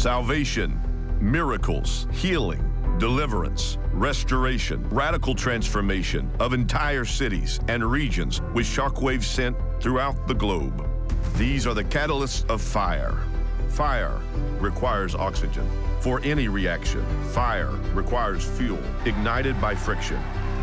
salvation, 0.00 0.80
miracles, 1.20 2.06
healing, 2.10 2.64
deliverance, 2.98 3.76
restoration, 3.92 4.82
radical 4.88 5.34
transformation 5.34 6.30
of 6.40 6.54
entire 6.54 7.04
cities 7.04 7.60
and 7.68 7.84
regions 7.84 8.40
with 8.54 8.64
shockwaves 8.64 9.24
sent 9.24 9.54
throughout 9.78 10.26
the 10.26 10.32
globe. 10.32 10.88
These 11.36 11.66
are 11.66 11.74
the 11.74 11.84
catalysts 11.84 12.48
of 12.48 12.62
fire. 12.62 13.20
Fire 13.68 14.18
requires 14.58 15.14
oxygen. 15.14 15.68
For 16.00 16.18
any 16.24 16.48
reaction, 16.48 17.04
fire 17.32 17.78
requires 17.92 18.42
fuel 18.42 18.80
ignited 19.04 19.60
by 19.60 19.74
friction. 19.74 20.16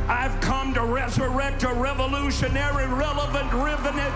I've 0.07 0.41
come 0.41 0.73
to 0.73 0.81
resurrect 0.81 1.61
a 1.61 1.73
revolutionary, 1.73 2.87
relevant 2.87 3.53
remnant, 3.53 4.15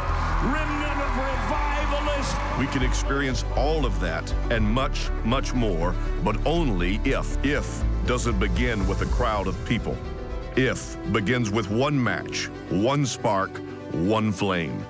remnant 0.50 0.98
of 0.99 1.70
revivalists. 2.02 2.36
We 2.60 2.68
can 2.68 2.84
experience 2.84 3.46
all 3.55 3.86
of 3.86 4.00
that 4.00 4.32
and 4.50 4.66
much, 4.66 5.09
much 5.23 5.54
more, 5.54 5.96
but 6.23 6.38
only 6.46 7.00
if. 7.04 7.44
If 7.44 7.84
doesn't 8.05 8.40
begin 8.40 8.88
with 8.88 9.02
a 9.02 9.05
crowd 9.05 9.48
of 9.48 9.64
people. 9.66 9.98
If 10.56 10.98
begins 11.12 11.50
with 11.50 11.70
one 11.70 12.02
match, 12.02 12.45
one 12.70 13.06
spark, 13.06 13.52
one 13.92 14.32
flame. 14.32 14.84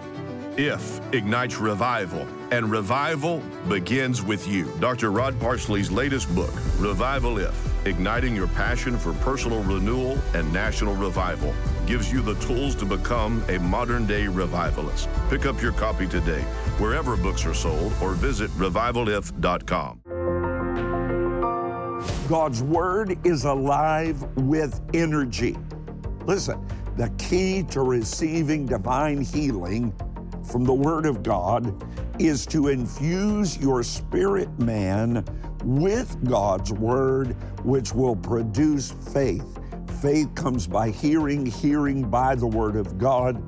If 0.58 1.00
ignites 1.14 1.58
revival, 1.58 2.28
and 2.52 2.70
revival 2.70 3.42
begins 3.70 4.22
with 4.22 4.48
you. 4.48 4.72
Dr. 4.80 5.12
Rod 5.12 5.40
Parsley's 5.40 5.92
latest 5.92 6.34
book, 6.36 6.54
Revival 6.78 7.38
If 7.38 7.71
Igniting 7.86 8.36
Your 8.36 8.48
Passion 8.48 8.96
for 8.96 9.14
Personal 9.14 9.64
Renewal 9.64 10.18
and 10.36 10.52
National 10.54 10.96
Revival, 10.96 11.54
gives 11.88 12.12
you 12.12 12.22
the 12.22 12.36
tools 12.36 12.76
to 12.76 12.86
become 12.86 13.44
a 13.50 13.58
modern 13.58 14.06
day 14.06 14.28
revivalist. 14.28 15.10
Pick 15.30 15.48
up 15.48 15.60
your 15.62 15.72
copy 15.72 16.08
today, 16.08 16.42
wherever 16.78 17.18
books 17.18 17.44
are 17.46 17.56
sold, 17.56 17.92
or 18.02 18.12
visit 18.12 18.52
revivalif.com. 18.52 20.02
God's 22.30 22.62
Word 22.62 23.18
is 23.26 23.46
alive 23.46 24.22
with 24.38 24.80
energy. 24.94 25.58
Listen, 26.26 26.66
the 26.98 27.10
key 27.18 27.64
to 27.72 27.82
receiving 27.82 28.68
divine 28.68 29.22
healing 29.22 29.92
from 30.44 30.66
the 30.66 30.74
Word 30.74 31.08
of 31.08 31.24
God 31.24 31.84
is 32.20 32.46
to 32.48 32.68
infuse 32.68 33.58
your 33.58 33.82
spirit 33.82 34.50
man 34.60 35.26
with 35.64 36.24
God's 36.28 36.72
Word, 36.72 37.34
which 37.64 37.94
will 37.94 38.16
produce 38.16 38.92
faith. 39.14 39.60
Faith 40.02 40.34
comes 40.36 40.68
by 40.68 40.90
hearing, 40.90 41.46
hearing 41.46 42.10
by 42.10 42.36
the 42.36 42.48
Word 42.48 42.76
of 42.76 42.98
God 42.98 43.42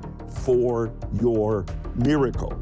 for 0.46 0.94
your 1.22 1.66
miracle. 1.96 2.54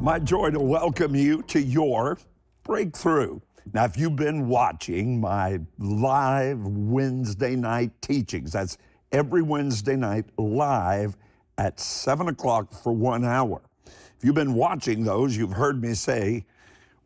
My 0.00 0.18
joy 0.18 0.50
to 0.50 0.60
welcome 0.60 1.14
you 1.14 1.42
to 1.44 1.60
your 1.60 2.18
breakthrough. 2.64 3.40
Now, 3.72 3.84
if 3.84 3.96
you've 3.96 4.16
been 4.16 4.48
watching 4.48 5.20
my 5.20 5.60
live 5.78 6.60
Wednesday 6.66 7.56
night 7.56 7.90
teachings, 8.00 8.52
that's 8.52 8.78
every 9.12 9.42
Wednesday 9.42 9.96
night 9.96 10.26
live 10.38 11.16
at 11.58 11.80
7 11.80 12.28
o'clock 12.28 12.72
for 12.72 12.92
one 12.92 13.24
hour. 13.24 13.62
If 13.84 14.24
you've 14.24 14.34
been 14.34 14.54
watching 14.54 15.04
those, 15.04 15.36
you've 15.36 15.52
heard 15.52 15.82
me 15.82 15.94
say, 15.94 16.44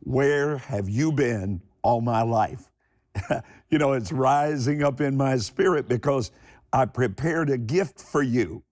Where 0.00 0.58
have 0.58 0.88
you 0.88 1.12
been 1.12 1.62
all 1.82 2.00
my 2.00 2.22
life? 2.22 2.70
you 3.70 3.78
know, 3.78 3.92
it's 3.92 4.12
rising 4.12 4.82
up 4.82 5.00
in 5.00 5.16
my 5.16 5.36
spirit 5.36 5.88
because 5.88 6.30
I 6.72 6.86
prepared 6.86 7.50
a 7.50 7.58
gift 7.58 8.00
for 8.00 8.22
you. 8.22 8.62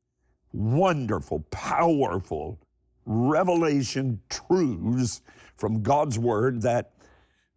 Wonderful, 0.52 1.40
powerful 1.50 2.58
revelation 3.04 4.20
truths 4.28 5.22
from 5.56 5.82
God's 5.82 6.18
Word 6.18 6.62
that 6.62 6.92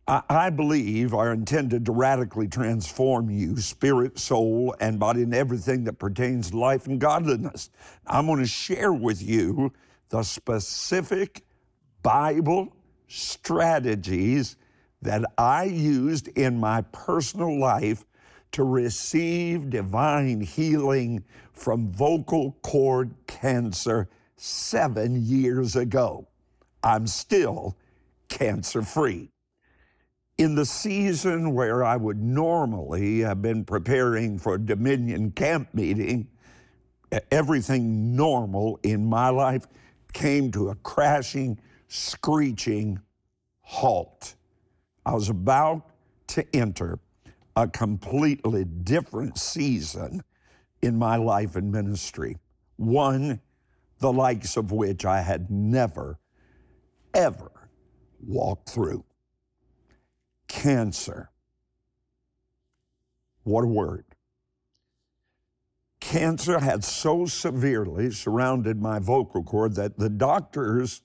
I 0.07 0.49
believe 0.49 1.13
are 1.13 1.31
intended 1.31 1.85
to 1.85 1.93
radically 1.93 2.47
transform 2.47 3.29
you, 3.29 3.57
spirit, 3.57 4.19
soul, 4.19 4.75
and 4.81 4.99
body, 4.99 5.21
and 5.23 5.33
everything 5.33 5.85
that 5.85 5.93
pertains 5.93 6.51
to 6.51 6.57
life 6.57 6.85
and 6.85 6.99
godliness. 6.99 7.69
I'm 8.05 8.25
going 8.25 8.39
to 8.39 8.47
share 8.47 8.91
with 8.91 9.21
you 9.21 9.71
the 10.09 10.23
specific 10.23 11.43
Bible 12.03 12.75
strategies 13.11 14.55
that 15.01 15.23
I 15.37 15.65
used 15.65 16.27
in 16.29 16.59
my 16.59 16.81
personal 16.91 17.59
life 17.59 18.05
to 18.53 18.63
receive 18.63 19.69
divine 19.69 20.41
healing 20.41 21.23
from 21.53 21.91
vocal 21.91 22.57
cord 22.61 23.13
cancer 23.27 24.09
seven 24.35 25.23
years 25.23 25.75
ago. 25.75 26.27
I'm 26.83 27.07
still 27.07 27.77
cancer 28.29 28.81
free 28.81 29.31
in 30.41 30.55
the 30.55 30.65
season 30.65 31.53
where 31.53 31.83
I 31.83 31.95
would 31.97 32.21
normally 32.21 33.19
have 33.19 33.43
been 33.43 33.63
preparing 33.63 34.39
for 34.39 34.57
Dominion 34.57 35.31
camp 35.31 35.71
meeting, 35.73 36.27
everything 37.29 38.15
normal 38.15 38.79
in 38.81 39.05
my 39.05 39.29
life 39.29 39.67
came 40.13 40.51
to 40.53 40.69
a 40.69 40.75
crashing, 40.75 41.59
screeching 41.91 42.97
halt. 43.59 44.35
I 45.05 45.13
was 45.13 45.27
about 45.27 45.89
to 46.27 46.55
enter 46.55 46.99
a 47.57 47.67
completely 47.67 48.63
different 48.63 49.37
season 49.37 50.23
in 50.81 50.97
my 50.97 51.17
life 51.17 51.57
and 51.57 51.69
ministry, 51.69 52.37
one 52.77 53.41
the 53.99 54.11
likes 54.11 54.55
of 54.55 54.71
which 54.71 55.03
I 55.03 55.19
had 55.19 55.51
never, 55.51 56.17
ever 57.13 57.51
walked 58.25 58.69
through 58.69 59.03
cancer. 60.47 61.29
What 63.43 63.65
a 63.65 63.67
word. 63.67 64.05
Cancer 65.99 66.59
had 66.59 66.85
so 66.85 67.25
severely 67.25 68.11
surrounded 68.11 68.81
my 68.81 68.99
vocal 68.99 69.43
cord 69.43 69.75
that 69.75 69.99
the 69.99 70.09
doctors 70.09 71.01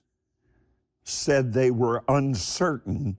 said 1.09 1.53
they 1.53 1.71
were 1.71 2.03
uncertain 2.09 3.17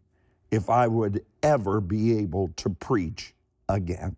if 0.51 0.69
I 0.69 0.87
would 0.87 1.25
ever 1.41 1.79
be 1.79 2.17
able 2.19 2.49
to 2.57 2.69
preach 2.69 3.33
again. 3.69 4.17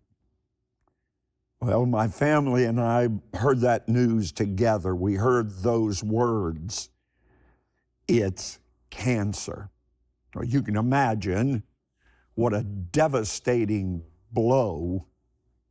Well, 1.60 1.86
my 1.86 2.08
family 2.08 2.64
and 2.64 2.80
I 2.80 3.08
heard 3.34 3.60
that 3.60 3.88
news 3.88 4.32
together. 4.32 4.94
We 4.96 5.14
heard 5.14 5.62
those 5.62 6.02
words. 6.02 6.90
It's 8.08 8.58
cancer. 8.90 9.70
you 10.42 10.62
can 10.62 10.76
imagine 10.76 11.62
what 12.34 12.54
a 12.54 12.62
devastating 12.62 14.02
blow 14.32 15.06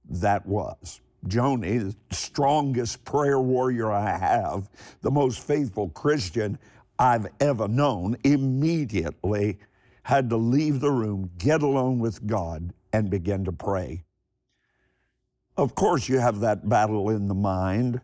that 0.10 0.46
was. 0.46 1.02
Joni, 1.28 1.94
the 2.10 2.16
strongest 2.16 3.04
prayer 3.04 3.40
warrior 3.42 3.92
I 3.92 4.18
have, 4.18 4.70
the 5.02 5.12
most 5.12 5.46
faithful 5.46 5.90
Christian 5.90 6.58
I've 7.00 7.28
ever 7.40 7.68
known, 7.68 8.18
immediately 8.24 9.58
had 10.04 10.30
to 10.30 10.38
leave 10.38 10.82
the 10.82 10.92
room, 10.92 11.32
get 11.38 11.62
alone 11.62 12.00
with 12.00 12.28
God, 12.28 12.74
and 12.92 13.10
begin 13.10 13.46
to 13.46 13.52
pray. 13.52 14.04
Of 15.56 15.76
course, 15.76 16.10
you 16.10 16.20
have 16.20 16.42
that 16.42 16.68
battle 16.68 17.10
in 17.10 17.28
the 17.28 17.34
mind. 17.34 18.02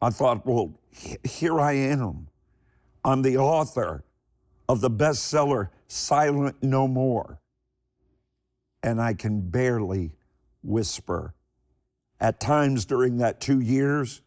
I 0.00 0.10
thought, 0.10 0.46
well, 0.46 0.78
here 1.24 1.60
I 1.60 1.72
am. 1.72 2.28
I'm 3.04 3.22
the 3.22 3.36
author 3.36 4.04
of 4.68 4.80
the 4.80 4.90
bestseller 4.90 5.68
Silent 5.86 6.62
No 6.62 6.88
More 6.88 7.38
and 8.86 9.00
I 9.00 9.14
can 9.14 9.40
barely 9.40 10.12
whisper. 10.62 11.34
At 12.20 12.38
times 12.38 12.84
during 12.84 13.18
that 13.18 13.40
two 13.40 13.60
years, 13.60 14.22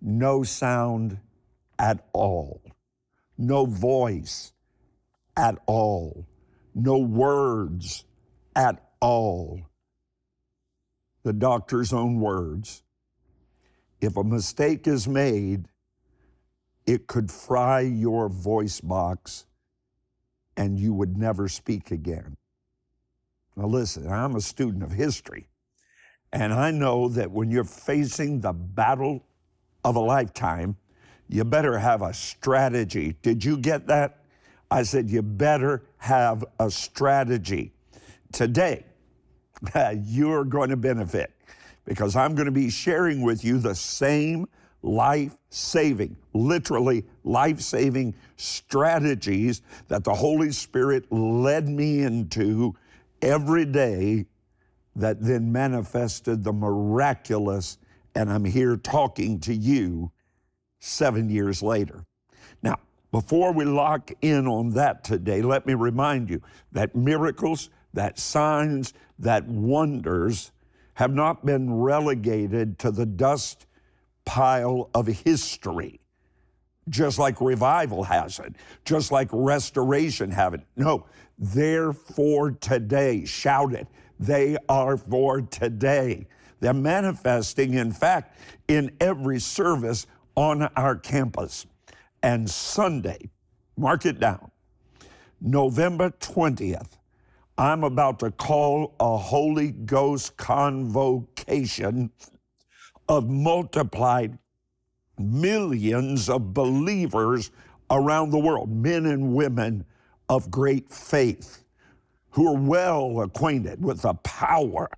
no 0.00 0.42
sound 0.42 1.18
at 1.78 2.08
all, 2.14 2.62
no 3.38 3.64
voice 3.64 4.52
at 5.36 5.56
all, 5.66 6.26
no 6.74 6.98
words 6.98 8.04
at 8.54 8.90
all. 9.00 9.62
The 11.22 11.32
doctor's 11.32 11.92
own 11.92 12.20
words. 12.20 12.82
If 14.00 14.16
a 14.16 14.24
mistake 14.24 14.86
is 14.86 15.08
made, 15.08 15.68
it 16.86 17.06
could 17.06 17.30
fry 17.30 17.80
your 17.80 18.28
voice 18.28 18.80
box 18.80 19.46
and 20.56 20.78
you 20.78 20.92
would 20.92 21.16
never 21.16 21.48
speak 21.48 21.92
again. 21.92 22.36
Now, 23.56 23.66
listen, 23.66 24.08
I'm 24.08 24.36
a 24.36 24.40
student 24.40 24.82
of 24.82 24.92
history, 24.92 25.48
and 26.32 26.52
I 26.52 26.70
know 26.70 27.08
that 27.08 27.30
when 27.30 27.50
you're 27.50 27.64
facing 27.64 28.40
the 28.40 28.52
battle 28.52 29.24
of 29.84 29.96
a 29.96 30.00
lifetime, 30.00 30.76
you 31.28 31.44
better 31.44 31.78
have 31.78 32.02
a 32.02 32.12
strategy. 32.14 33.16
Did 33.22 33.44
you 33.44 33.58
get 33.58 33.86
that? 33.88 34.20
I 34.70 34.82
said, 34.82 35.10
you 35.10 35.22
better 35.22 35.84
have 35.98 36.44
a 36.58 36.70
strategy. 36.70 37.72
Today, 38.32 38.84
you're 40.04 40.44
going 40.44 40.70
to 40.70 40.76
benefit 40.76 41.32
because 41.84 42.16
I'm 42.16 42.34
going 42.34 42.46
to 42.46 42.52
be 42.52 42.70
sharing 42.70 43.22
with 43.22 43.44
you 43.44 43.58
the 43.58 43.74
same 43.74 44.46
life 44.82 45.36
saving, 45.50 46.16
literally 46.34 47.04
life 47.24 47.60
saving 47.60 48.14
strategies 48.36 49.62
that 49.88 50.04
the 50.04 50.14
Holy 50.14 50.52
Spirit 50.52 51.10
led 51.10 51.68
me 51.68 52.02
into 52.02 52.74
every 53.22 53.64
day 53.64 54.26
that 54.94 55.20
then 55.20 55.50
manifested 55.50 56.44
the 56.44 56.52
miraculous. 56.52 57.78
And 58.14 58.30
I'm 58.30 58.44
here 58.44 58.76
talking 58.76 59.40
to 59.40 59.54
you 59.54 60.12
seven 60.78 61.28
years 61.28 61.62
later. 61.62 62.04
Now, 62.62 62.76
before 63.10 63.52
we 63.52 63.64
lock 63.64 64.10
in 64.20 64.46
on 64.46 64.70
that 64.70 65.04
today, 65.04 65.42
let 65.42 65.66
me 65.66 65.74
remind 65.74 66.28
you 66.28 66.42
that 66.72 66.94
miracles, 66.94 67.70
that 67.94 68.18
signs, 68.18 68.92
that 69.18 69.46
wonders 69.46 70.52
have 70.94 71.12
not 71.12 71.46
been 71.46 71.72
relegated 71.72 72.78
to 72.80 72.90
the 72.90 73.06
dust 73.06 73.66
pile 74.24 74.90
of 74.94 75.06
history, 75.06 76.00
just 76.88 77.18
like 77.18 77.40
revival 77.40 78.02
hasn't, 78.04 78.56
just 78.84 79.10
like 79.10 79.28
restoration 79.32 80.30
haven't. 80.30 80.64
No, 80.76 81.06
they're 81.38 81.92
for 81.92 82.50
today. 82.50 83.24
Shout 83.24 83.72
it. 83.72 83.86
They 84.20 84.56
are 84.68 84.96
for 84.96 85.40
today. 85.40 86.26
They're 86.60 86.74
manifesting, 86.74 87.74
in 87.74 87.92
fact, 87.92 88.36
in 88.66 88.90
every 89.00 89.38
service 89.38 90.06
on 90.38 90.62
our 90.76 90.94
campus. 90.94 91.66
And 92.22 92.48
Sunday, 92.48 93.28
mark 93.76 94.06
it 94.06 94.20
down, 94.20 94.52
November 95.40 96.10
20th, 96.10 96.90
I'm 97.58 97.82
about 97.82 98.20
to 98.20 98.30
call 98.30 98.94
a 99.00 99.16
Holy 99.16 99.72
Ghost 99.72 100.36
convocation 100.36 102.12
of 103.08 103.28
multiplied 103.28 104.38
millions 105.18 106.28
of 106.28 106.54
believers 106.54 107.50
around 107.90 108.30
the 108.30 108.38
world, 108.38 108.70
men 108.70 109.06
and 109.06 109.34
women 109.34 109.84
of 110.28 110.52
great 110.52 110.88
faith 110.88 111.64
who 112.30 112.46
are 112.46 112.60
well 112.60 113.22
acquainted 113.22 113.82
with 113.82 114.02
the 114.02 114.14
power 114.14 114.88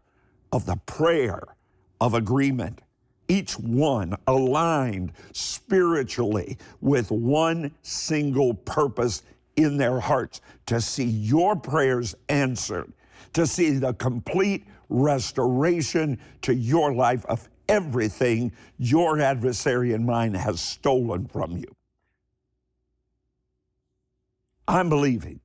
of 0.52 0.66
the 0.66 0.76
prayer 0.84 1.56
of 1.98 2.12
agreement, 2.12 2.82
each 3.30 3.56
one 3.60 4.16
aligned 4.26 5.12
spiritually 5.32 6.58
with 6.80 7.12
one 7.12 7.70
single 7.82 8.52
purpose 8.52 9.22
in 9.54 9.76
their 9.76 10.00
hearts 10.00 10.40
to 10.66 10.80
see 10.80 11.04
your 11.04 11.54
prayers 11.54 12.16
answered, 12.28 12.92
to 13.32 13.46
see 13.46 13.70
the 13.70 13.94
complete 13.94 14.64
restoration 14.88 16.18
to 16.42 16.52
your 16.52 16.92
life 16.92 17.24
of 17.26 17.48
everything 17.68 18.50
your 18.78 19.20
adversary 19.20 19.92
and 19.92 20.04
mine 20.04 20.34
has 20.34 20.60
stolen 20.60 21.24
from 21.28 21.56
you. 21.56 21.76
I'm 24.66 24.88
believing 24.88 25.38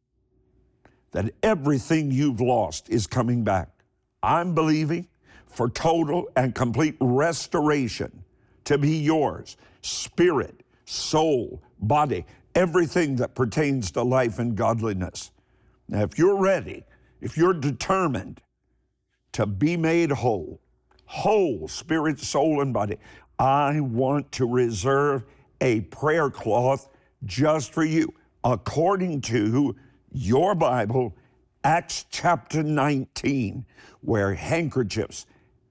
that 1.12 1.32
everything 1.44 2.10
you've 2.10 2.42
lost 2.42 2.90
is 2.90 3.06
coming 3.06 3.44
back. 3.44 3.70
I'm 4.24 4.56
believing 4.56 5.08
for 5.56 5.70
total 5.70 6.30
and 6.36 6.54
complete 6.54 6.96
restoration 7.00 8.24
to 8.66 8.78
be 8.78 8.98
yours 8.98 9.58
spirit, 9.82 10.64
soul, 10.86 11.62
body, 11.80 12.26
everything 12.56 13.16
that 13.16 13.36
pertains 13.36 13.92
to 13.92 14.04
life 14.04 14.40
and 14.40 14.56
godliness. 14.56 15.32
Now, 15.88 16.02
if 16.02 16.18
you're 16.18 16.38
ready, 16.38 16.84
if 17.22 17.38
you're 17.38 17.54
determined 17.54 18.42
to 19.34 19.46
be 19.46 19.78
made 19.78 20.12
whole, 20.12 20.60
whole 21.06 21.68
spirit, 21.68 22.20
soul, 22.20 22.62
and 22.62 22.74
body, 22.74 22.98
I 23.38 23.80
want 23.80 24.32
to 24.34 24.48
reserve 24.48 25.24
a 25.62 25.82
prayer 25.82 26.30
cloth 26.30 26.90
just 27.24 27.74
for 27.74 27.84
you, 27.84 28.14
according 28.44 29.22
to 29.22 29.76
your 30.12 30.56
Bible, 30.56 31.16
Acts 31.64 32.06
chapter 32.10 32.64
19, 32.64 33.66
where 34.02 34.34
handkerchiefs, 34.34 35.26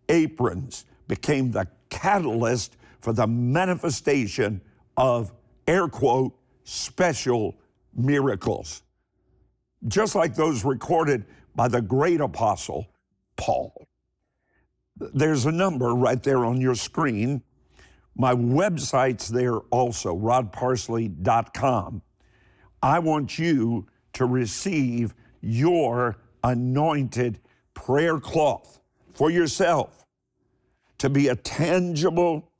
aprons 0.08 0.84
became 1.08 1.50
the 1.50 1.66
catalyst 1.90 2.76
for 3.00 3.12
the 3.12 3.26
manifestation 3.26 4.60
of, 4.96 5.32
air 5.66 5.88
quote, 5.88 6.34
special 6.64 7.54
miracles. 7.94 8.82
Just 9.86 10.14
like 10.14 10.34
those 10.34 10.64
recorded 10.64 11.26
by 11.54 11.68
the 11.68 11.82
great 11.82 12.20
apostle 12.20 12.86
Paul. 13.36 13.86
There's 14.96 15.46
a 15.46 15.52
number 15.52 15.90
right 15.90 16.22
there 16.22 16.44
on 16.44 16.60
your 16.60 16.74
screen. 16.74 17.42
My 18.16 18.34
website's 18.34 19.28
there 19.28 19.58
also, 19.58 20.16
rodparsley.com. 20.16 22.02
I 22.82 22.98
want 23.00 23.38
you 23.38 23.86
to 24.12 24.24
receive 24.24 25.14
your 25.40 26.16
anointed 26.44 27.40
prayer 27.74 28.20
cloth 28.20 28.80
for 29.14 29.30
yourself 29.30 30.04
to 30.98 31.08
be 31.08 31.28
a 31.28 31.36
tangible 31.36 32.50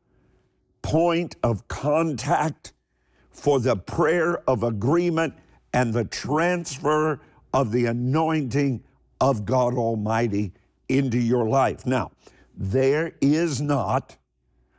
point 0.82 1.36
of 1.42 1.66
contact 1.68 2.72
for 3.30 3.58
the 3.60 3.76
prayer 3.76 4.48
of 4.48 4.62
agreement 4.62 5.34
and 5.72 5.92
the 5.92 6.04
transfer 6.04 7.20
of 7.52 7.72
the 7.72 7.86
anointing 7.86 8.82
of 9.20 9.44
God 9.44 9.74
Almighty 9.74 10.52
into 10.88 11.18
your 11.18 11.48
life. 11.48 11.86
Now, 11.86 12.12
there 12.56 13.12
is 13.20 13.60
not, 13.60 14.16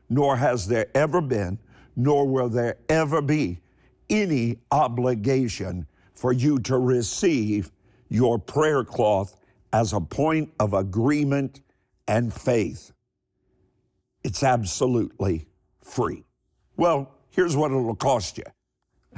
nor 0.09 0.37
has 0.37 0.67
there 0.67 0.87
ever 0.95 1.19
been, 1.21 1.59
nor 1.95 2.27
will 2.27 2.49
there 2.49 2.77
ever 2.87 3.21
be 3.21 3.59
any 4.09 4.59
obligation 4.71 5.87
for 6.13 6.31
you 6.31 6.59
to 6.59 6.77
receive 6.77 7.71
your 8.09 8.37
prayer 8.37 8.83
cloth 8.83 9.35
as 9.73 9.91
a 9.91 9.99
point 9.99 10.53
of 10.59 10.73
agreement 10.73 11.61
and 12.07 12.33
faith. 12.33 12.91
It's 14.23 14.43
absolutely 14.43 15.47
free. 15.83 16.25
Well, 16.77 17.11
here's 17.29 17.55
what 17.55 17.71
it'll 17.71 17.95
cost 17.95 18.37
you 18.37 18.43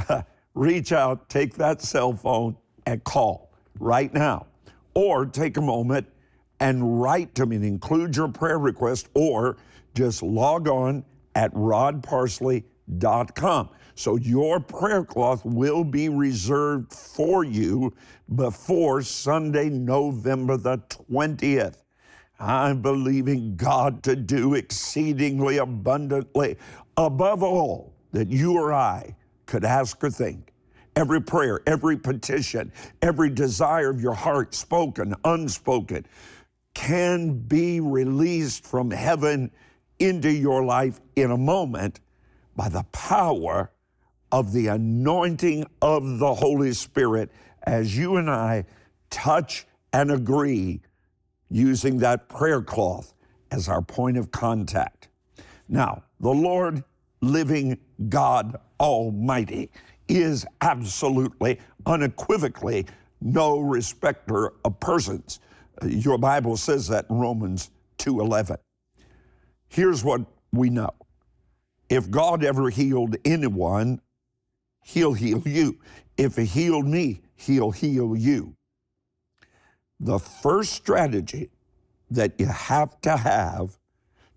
reach 0.53 0.91
out, 0.91 1.29
take 1.29 1.55
that 1.55 1.81
cell 1.81 2.13
phone, 2.13 2.55
and 2.85 3.03
call 3.03 3.51
right 3.79 4.13
now. 4.13 4.45
Or 4.93 5.25
take 5.25 5.57
a 5.57 5.61
moment 5.61 6.07
and 6.59 7.01
write 7.01 7.33
to 7.35 7.45
me 7.45 7.57
and 7.57 7.65
include 7.65 8.15
your 8.15 8.29
prayer 8.29 8.57
request, 8.57 9.09
or 9.13 9.57
just 9.93 10.23
log 10.23 10.67
on 10.67 11.05
at 11.35 11.53
rodparsley.com. 11.53 13.69
So 13.95 14.15
your 14.17 14.59
prayer 14.59 15.03
cloth 15.03 15.45
will 15.45 15.83
be 15.83 16.09
reserved 16.09 16.91
for 16.93 17.43
you 17.43 17.93
before 18.35 19.01
Sunday, 19.01 19.69
November 19.69 20.57
the 20.57 20.77
20th. 20.89 21.77
I'm 22.39 22.81
believing 22.81 23.55
God 23.55 24.03
to 24.03 24.15
do 24.15 24.53
exceedingly 24.53 25.57
abundantly 25.57 26.57
above 26.95 27.41
all 27.43 27.93
that 28.11 28.29
you 28.29 28.53
or 28.53 28.73
I 28.73 29.15
could 29.45 29.65
ask 29.65 30.03
or 30.03 30.09
think. 30.09 30.53
Every 30.95 31.21
prayer, 31.21 31.61
every 31.67 31.97
petition, 31.97 32.71
every 33.01 33.29
desire 33.29 33.89
of 33.89 34.01
your 34.01 34.13
heart, 34.13 34.55
spoken, 34.55 35.15
unspoken, 35.23 36.05
can 36.73 37.37
be 37.39 37.79
released 37.79 38.65
from 38.65 38.91
heaven 38.91 39.51
into 39.99 40.31
your 40.31 40.63
life 40.63 40.99
in 41.15 41.31
a 41.31 41.37
moment 41.37 41.99
by 42.55 42.69
the 42.69 42.83
power 42.91 43.71
of 44.31 44.53
the 44.53 44.67
anointing 44.67 45.65
of 45.81 46.19
the 46.19 46.33
Holy 46.35 46.73
Spirit 46.73 47.31
as 47.63 47.97
you 47.97 48.17
and 48.17 48.29
I 48.29 48.65
touch 49.09 49.67
and 49.93 50.11
agree 50.11 50.81
using 51.49 51.97
that 51.99 52.29
prayer 52.29 52.61
cloth 52.61 53.13
as 53.51 53.69
our 53.69 53.81
point 53.81 54.17
of 54.17 54.31
contact. 54.31 55.07
Now, 55.69 56.03
the 56.19 56.29
Lord, 56.29 56.83
living 57.21 57.77
God 58.09 58.57
Almighty, 58.79 59.71
is 60.07 60.45
absolutely, 60.61 61.59
unequivocally 61.85 62.85
no 63.21 63.59
respecter 63.59 64.53
of 64.63 64.79
persons. 64.79 65.39
Uh, 65.81 65.87
your 65.87 66.17
Bible 66.17 66.57
says 66.57 66.87
that 66.87 67.05
in 67.09 67.17
Romans 67.17 67.71
2:11. 67.97 68.57
Here's 69.67 70.03
what 70.03 70.21
we 70.53 70.69
know. 70.69 70.91
If 71.89 72.09
God 72.09 72.43
ever 72.43 72.69
healed 72.69 73.15
anyone, 73.25 74.01
he'll 74.83 75.13
heal 75.13 75.41
you. 75.45 75.79
If 76.17 76.35
he 76.35 76.45
healed 76.45 76.87
me, 76.87 77.21
he'll 77.35 77.71
heal 77.71 78.15
you. 78.15 78.56
The 79.99 80.19
first 80.19 80.73
strategy 80.73 81.49
that 82.11 82.39
you 82.39 82.45
have 82.45 82.99
to 83.01 83.17
have 83.17 83.77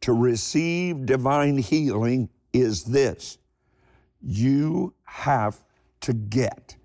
to 0.02 0.12
receive 0.12 1.06
divine 1.06 1.58
healing 1.58 2.30
is 2.52 2.84
this 2.84 3.38
you 4.22 4.94
have 5.04 5.58
to 6.00 6.12
get. 6.12 6.76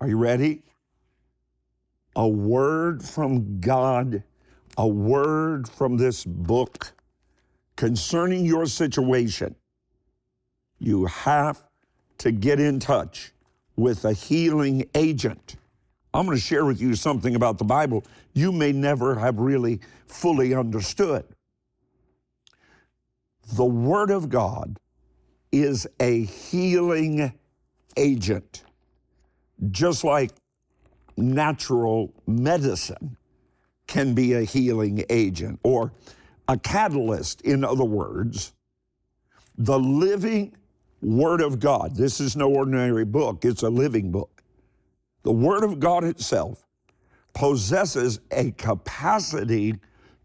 Are 0.00 0.08
you 0.08 0.16
ready? 0.16 0.62
A 2.16 2.28
word 2.28 3.02
from 3.02 3.60
God, 3.60 4.22
a 4.76 4.86
word 4.86 5.68
from 5.68 5.96
this 5.96 6.24
book 6.24 6.92
concerning 7.76 8.44
your 8.44 8.66
situation 8.66 9.56
you 10.78 11.06
have 11.06 11.62
to 12.18 12.32
get 12.32 12.58
in 12.58 12.80
touch 12.80 13.32
with 13.76 14.04
a 14.04 14.12
healing 14.12 14.84
agent. 14.94 15.56
I'm 16.14 16.26
going 16.26 16.36
to 16.36 16.42
share 16.42 16.64
with 16.64 16.80
you 16.80 16.94
something 16.94 17.34
about 17.34 17.58
the 17.58 17.64
Bible 17.64 18.04
you 18.34 18.52
may 18.52 18.72
never 18.72 19.14
have 19.14 19.38
really 19.38 19.80
fully 20.06 20.54
understood. 20.54 21.24
The 23.54 23.64
Word 23.64 24.10
of 24.10 24.28
God 24.28 24.78
is 25.50 25.86
a 26.00 26.24
healing 26.24 27.32
agent, 27.96 28.62
just 29.70 30.04
like 30.04 30.30
natural 31.16 32.12
medicine 32.26 33.16
can 33.86 34.14
be 34.14 34.32
a 34.32 34.42
healing 34.42 35.04
agent 35.10 35.60
or 35.62 35.92
a 36.48 36.58
catalyst, 36.58 37.42
in 37.42 37.64
other 37.64 37.84
words. 37.84 38.52
The 39.58 39.78
living 39.78 40.56
Word 41.02 41.40
of 41.40 41.58
God, 41.60 41.96
this 41.96 42.20
is 42.20 42.36
no 42.36 42.50
ordinary 42.50 43.04
book, 43.04 43.44
it's 43.44 43.62
a 43.62 43.70
living 43.70 44.10
book. 44.10 44.41
The 45.22 45.32
Word 45.32 45.64
of 45.64 45.80
God 45.80 46.04
itself 46.04 46.64
possesses 47.32 48.20
a 48.30 48.50
capacity 48.52 49.76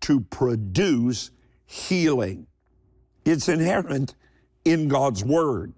to 0.02 0.22
produce 0.22 1.32
healing. 1.66 2.48
It's 3.26 3.50
inherent 3.50 4.16
in 4.66 4.88
God's 4.88 5.24
Word. 5.24 5.74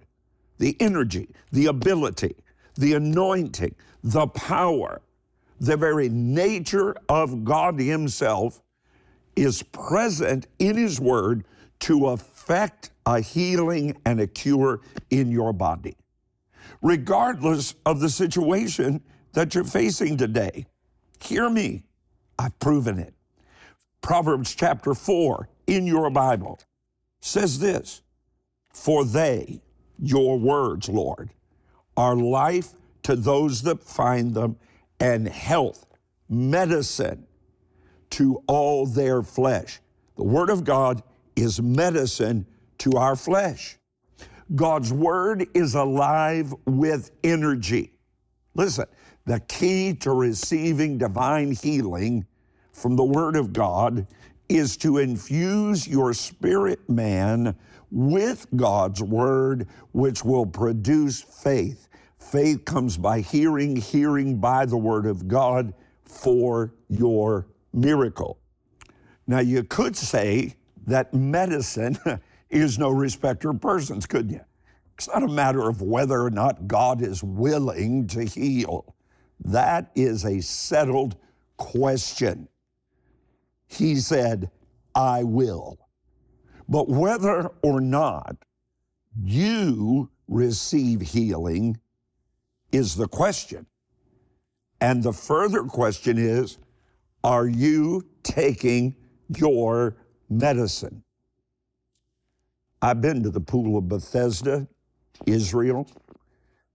The 0.58 0.76
energy, 0.80 1.30
the 1.52 1.68
ability, 1.68 2.36
the 2.76 2.94
anointing, 2.94 3.76
the 4.04 4.28
power, 4.28 5.02
the 5.60 5.78
very 5.78 6.10
nature 6.10 6.96
of 7.08 7.44
God 7.44 7.80
Himself 7.80 8.62
is 9.36 9.64
present 9.64 10.48
in 10.60 10.76
His 10.78 11.00
Word 11.00 11.46
to 11.82 12.08
affect 12.08 12.92
a 13.06 13.22
healing 13.22 13.98
and 14.06 14.20
a 14.20 14.28
cure 14.28 14.82
in 15.10 15.32
your 15.32 15.54
body, 15.54 15.96
regardless 16.82 17.76
of 17.86 18.00
the 18.00 18.10
situation 18.10 19.02
that 19.34 19.54
you're 19.54 19.64
facing 19.64 20.18
today. 20.18 20.66
Hear 21.22 21.50
me, 21.50 21.84
I've 22.38 22.58
proven 22.60 23.00
it. 23.00 23.14
Proverbs 24.02 24.56
chapter 24.56 24.94
4 24.94 25.50
in 25.68 25.86
your 25.86 26.10
Bible 26.10 26.60
says 27.22 27.60
this 27.60 28.02
For 28.74 29.04
they, 29.04 29.62
your 29.98 30.40
words, 30.40 30.88
Lord, 30.88 31.32
are 31.98 32.16
life 32.16 32.74
to 33.04 33.16
those 33.16 33.62
that 33.64 33.84
find 33.84 34.34
them 34.34 34.58
and 35.00 35.28
health, 35.28 35.86
medicine 36.30 37.26
to 38.12 38.42
all 38.48 38.86
their 38.86 39.22
flesh. 39.22 39.80
The 40.16 40.24
Word 40.24 40.50
of 40.50 40.64
God 40.64 41.04
is 41.36 41.62
medicine 41.62 42.46
to 42.80 42.94
our 42.94 43.16
flesh. 43.16 43.79
God's 44.56 44.92
Word 44.92 45.48
is 45.54 45.76
alive 45.76 46.54
with 46.66 47.12
energy. 47.24 47.92
Listen, 48.56 48.86
the 49.26 49.40
key 49.42 49.94
to 49.96 50.12
receiving 50.12 50.98
divine 50.98 51.52
healing 51.52 52.26
from 52.72 52.96
the 52.96 53.04
Word 53.04 53.36
of 53.36 53.54
God 53.54 54.08
is 54.48 54.76
to 54.78 54.98
infuse 54.98 55.88
your 55.88 56.14
spirit 56.14 56.90
man 56.90 57.56
with 57.92 58.48
God's 58.56 59.04
Word, 59.04 59.68
which 59.92 60.26
will 60.26 60.46
produce 60.46 61.22
faith. 61.22 61.88
Faith 62.18 62.66
comes 62.66 62.98
by 62.98 63.22
hearing, 63.22 63.76
hearing 63.76 64.40
by 64.40 64.66
the 64.66 64.78
Word 64.78 65.06
of 65.06 65.28
God 65.28 65.74
for 66.04 66.74
your 66.88 67.48
miracle. 67.72 68.40
Now, 69.28 69.40
you 69.40 69.64
could 69.64 69.96
say 69.96 70.56
that 70.88 71.14
medicine 71.14 72.00
is 72.50 72.80
no 72.80 72.90
respecter 72.90 73.52
of 73.52 73.62
persons, 73.62 74.06
couldn't 74.06 74.32
you? 74.32 74.42
It's 74.98 75.08
not 75.08 75.24
a 75.24 75.28
matter 75.28 75.70
of 75.70 75.82
whether 75.82 76.22
or 76.22 76.30
not 76.30 76.68
God 76.68 77.02
is 77.02 77.24
willing 77.24 78.08
to 78.08 78.26
heal. 78.26 78.96
That 79.40 79.92
is 79.96 80.26
a 80.26 80.42
settled 80.42 81.16
question. 81.58 82.50
He 83.68 83.96
said, 83.96 84.52
I 84.96 85.24
will. 85.24 85.78
But 86.68 86.90
whether 86.90 87.52
or 87.62 87.82
not 87.82 88.36
you 89.22 90.10
receive 90.28 91.02
healing 91.02 91.80
is 92.72 92.96
the 92.96 93.08
question. 93.08 93.66
And 94.82 95.04
the 95.04 95.14
further 95.14 95.64
question 95.64 96.18
is, 96.18 96.58
are 97.24 97.48
you 97.48 98.08
taking 98.24 98.96
your 99.36 99.98
medicine? 100.30 101.04
I've 102.82 103.02
been 103.02 103.24
to 103.24 103.30
the 103.30 103.42
pool 103.42 103.78
of 103.78 103.90
Bethesda, 103.90 104.68
Israel. 105.26 105.88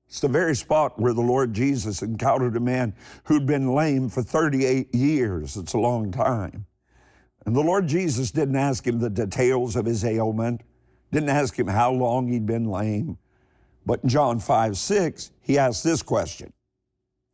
It's 0.07 0.21
the 0.21 0.29
very 0.29 0.55
spot 0.55 0.99
where 1.01 1.15
the 1.15 1.23
Lord 1.23 1.55
Jesus 1.55 2.03
encountered 2.03 2.57
a 2.57 2.61
man 2.61 2.95
who'd 3.25 3.47
been 3.47 3.75
lame 3.75 4.09
for 4.11 4.23
38 4.23 4.95
years. 4.95 5.57
It's 5.57 5.73
a 5.73 5.79
long 5.79 6.13
time. 6.13 6.67
And 7.47 7.57
the 7.57 7.63
Lord 7.63 7.87
Jesus 7.87 8.31
didn't 8.31 8.57
ask 8.57 8.87
him 8.87 9.01
the 9.01 9.11
details 9.11 9.77
of 9.77 9.87
his 9.87 10.05
ailment, 10.05 10.63
didn't 11.11 11.31
ask 11.31 11.59
him 11.59 11.67
how 11.67 11.93
long 11.93 12.29
he'd 12.29 12.47
been 12.47 12.67
lame. 12.67 13.19
But 13.87 14.03
in 14.03 14.09
John 14.09 14.41
5 14.41 14.77
6, 14.77 15.31
he 15.41 15.59
asked 15.59 15.85
this 15.85 16.03
question. 16.03 16.53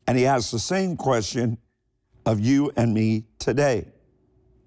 And 0.06 0.18
he 0.18 0.26
asked 0.26 0.50
the 0.50 0.58
same 0.58 0.96
question 0.96 1.58
of 2.26 2.40
you 2.40 2.72
and 2.76 2.92
me 2.92 3.26
today. 3.38 3.86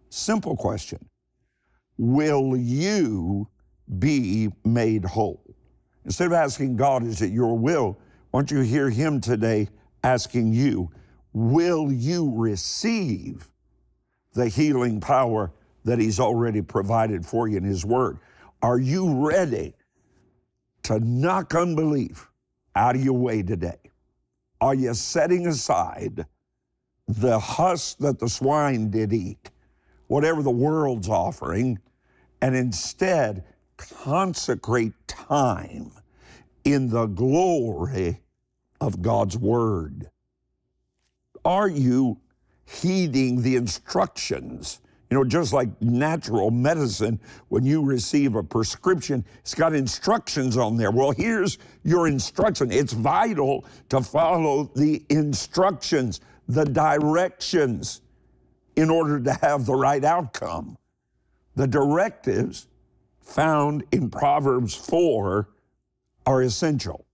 Simple 0.09 0.55
question 0.55 1.09
Will 1.97 2.55
you 2.55 3.47
be 3.99 4.49
made 4.63 5.05
whole? 5.05 5.43
Instead 6.05 6.27
of 6.27 6.33
asking 6.33 6.75
God, 6.75 7.03
is 7.03 7.21
it 7.21 7.31
your 7.31 7.57
will? 7.57 7.97
Why 8.31 8.39
don't 8.41 8.51
you 8.51 8.61
hear 8.61 8.89
him 8.89 9.21
today 9.21 9.69
asking 10.03 10.53
you, 10.53 10.91
will 11.33 11.91
you 11.91 12.31
receive 12.35 13.49
the 14.33 14.47
healing 14.47 14.99
power 14.99 15.51
that 15.85 15.99
he's 15.99 16.19
already 16.19 16.61
provided 16.61 17.25
for 17.25 17.47
you 17.47 17.57
in 17.57 17.63
his 17.63 17.85
word? 17.85 18.19
Are 18.61 18.79
you 18.79 19.27
ready 19.27 19.75
to 20.83 20.99
knock 20.99 21.55
unbelief 21.55 22.29
out 22.75 22.95
of 22.95 23.03
your 23.03 23.17
way 23.17 23.43
today? 23.43 23.79
Are 24.61 24.75
you 24.75 24.93
setting 24.93 25.47
aside 25.47 26.25
the 27.07 27.37
husk 27.37 27.97
that 27.99 28.19
the 28.19 28.29
swine 28.29 28.89
did 28.89 29.11
eat, 29.11 29.51
whatever 30.07 30.41
the 30.41 30.51
world's 30.51 31.09
offering, 31.09 31.79
and 32.41 32.55
instead 32.55 33.43
consecrate 34.03 34.93
time 35.07 35.91
in 36.63 36.89
the 36.89 37.05
glory 37.05 38.21
of 38.79 39.01
God's 39.01 39.37
Word? 39.37 40.09
Are 41.45 41.67
you 41.67 42.19
heeding 42.65 43.41
the 43.41 43.55
instructions? 43.55 44.79
You 45.09 45.17
know, 45.17 45.23
just 45.23 45.53
like 45.53 45.69
natural 45.81 46.49
medicine, 46.49 47.19
when 47.49 47.63
you 47.63 47.83
receive 47.83 48.35
a 48.35 48.41
prescription, 48.41 49.23
it's 49.41 49.53
got 49.53 49.73
instructions 49.75 50.57
on 50.57 50.75
there. 50.75 50.89
Well, 50.89 51.11
here's 51.11 51.59
your 51.83 52.07
instruction. 52.07 52.71
It's 52.71 52.93
vital 52.93 53.65
to 53.89 54.01
follow 54.01 54.71
the 54.75 55.03
instructions, 55.09 56.21
the 56.47 56.65
directions, 56.65 58.01
in 58.75 58.89
order 58.89 59.19
to 59.19 59.33
have 59.33 59.67
the 59.67 59.75
right 59.75 60.03
outcome. 60.03 60.77
The 61.55 61.67
directives 61.67 62.67
found 63.23 63.83
in 63.91 64.09
Proverbs 64.09 64.75
4 64.75 65.49
are 66.25 66.41
essential. 66.41 67.05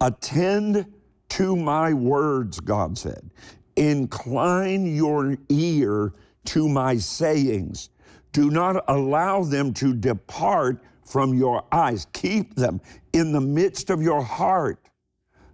Attend 0.00 0.86
to 1.30 1.56
my 1.56 1.92
words, 1.92 2.60
God 2.60 2.98
said. 2.98 3.30
Incline 3.76 4.94
your 4.94 5.36
ear 5.48 6.14
to 6.46 6.68
my 6.68 6.96
sayings. 6.96 7.90
Do 8.32 8.50
not 8.50 8.84
allow 8.88 9.42
them 9.42 9.72
to 9.74 9.94
depart 9.94 10.82
from 11.04 11.34
your 11.34 11.64
eyes. 11.72 12.06
Keep 12.12 12.54
them 12.54 12.80
in 13.12 13.32
the 13.32 13.40
midst 13.40 13.90
of 13.90 14.02
your 14.02 14.22
heart. 14.22 14.78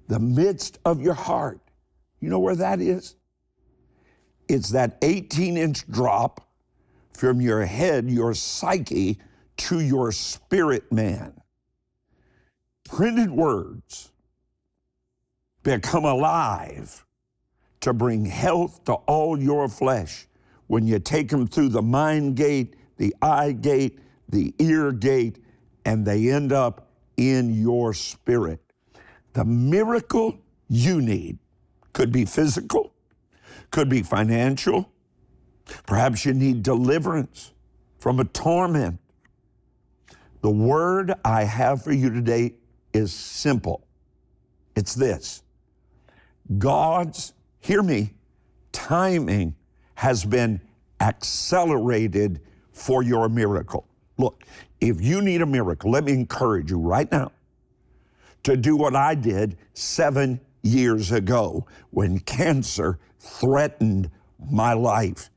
The 0.08 0.20
midst 0.20 0.78
of 0.84 1.00
your 1.00 1.14
heart. 1.14 1.60
You 2.20 2.28
know 2.28 2.38
where 2.38 2.56
that 2.56 2.80
is? 2.80 3.16
It's 4.48 4.70
that 4.70 4.98
18 5.02 5.56
inch 5.56 5.90
drop 5.90 6.45
from 7.16 7.40
your 7.40 7.64
head, 7.64 8.10
your 8.10 8.34
psyche, 8.34 9.18
to 9.56 9.80
your 9.80 10.12
spirit 10.12 10.90
man. 10.92 11.32
Printed 12.84 13.30
words 13.30 14.12
become 15.62 16.04
alive 16.04 17.04
to 17.80 17.92
bring 17.92 18.24
health 18.24 18.84
to 18.84 18.92
all 18.92 19.40
your 19.40 19.68
flesh 19.68 20.26
when 20.66 20.86
you 20.86 20.98
take 20.98 21.28
them 21.28 21.46
through 21.46 21.68
the 21.68 21.82
mind 21.82 22.36
gate, 22.36 22.76
the 22.96 23.14
eye 23.22 23.52
gate, 23.52 23.98
the 24.28 24.54
ear 24.58 24.92
gate, 24.92 25.38
and 25.84 26.04
they 26.04 26.30
end 26.30 26.52
up 26.52 26.90
in 27.16 27.54
your 27.54 27.94
spirit. 27.94 28.60
The 29.32 29.44
miracle 29.44 30.38
you 30.68 31.00
need 31.00 31.38
could 31.92 32.12
be 32.12 32.24
physical, 32.24 32.92
could 33.70 33.88
be 33.88 34.02
financial. 34.02 34.90
Perhaps 35.86 36.24
you 36.24 36.32
need 36.32 36.62
deliverance 36.62 37.52
from 37.98 38.20
a 38.20 38.24
torment. 38.24 38.98
The 40.42 40.50
word 40.50 41.14
I 41.24 41.44
have 41.44 41.82
for 41.82 41.92
you 41.92 42.10
today 42.10 42.54
is 42.92 43.12
simple. 43.12 43.86
It's 44.76 44.94
this 44.94 45.42
God's, 46.58 47.32
hear 47.60 47.82
me, 47.82 48.14
timing 48.72 49.56
has 49.94 50.24
been 50.24 50.60
accelerated 51.00 52.40
for 52.72 53.02
your 53.02 53.28
miracle. 53.28 53.86
Look, 54.18 54.44
if 54.80 55.00
you 55.00 55.22
need 55.22 55.42
a 55.42 55.46
miracle, 55.46 55.90
let 55.90 56.04
me 56.04 56.12
encourage 56.12 56.70
you 56.70 56.78
right 56.78 57.10
now 57.10 57.32
to 58.44 58.56
do 58.56 58.76
what 58.76 58.94
I 58.94 59.14
did 59.14 59.56
seven 59.74 60.40
years 60.62 61.10
ago 61.12 61.66
when 61.90 62.20
cancer 62.20 62.98
threatened 63.18 64.10
my 64.38 64.72
life. 64.74 65.30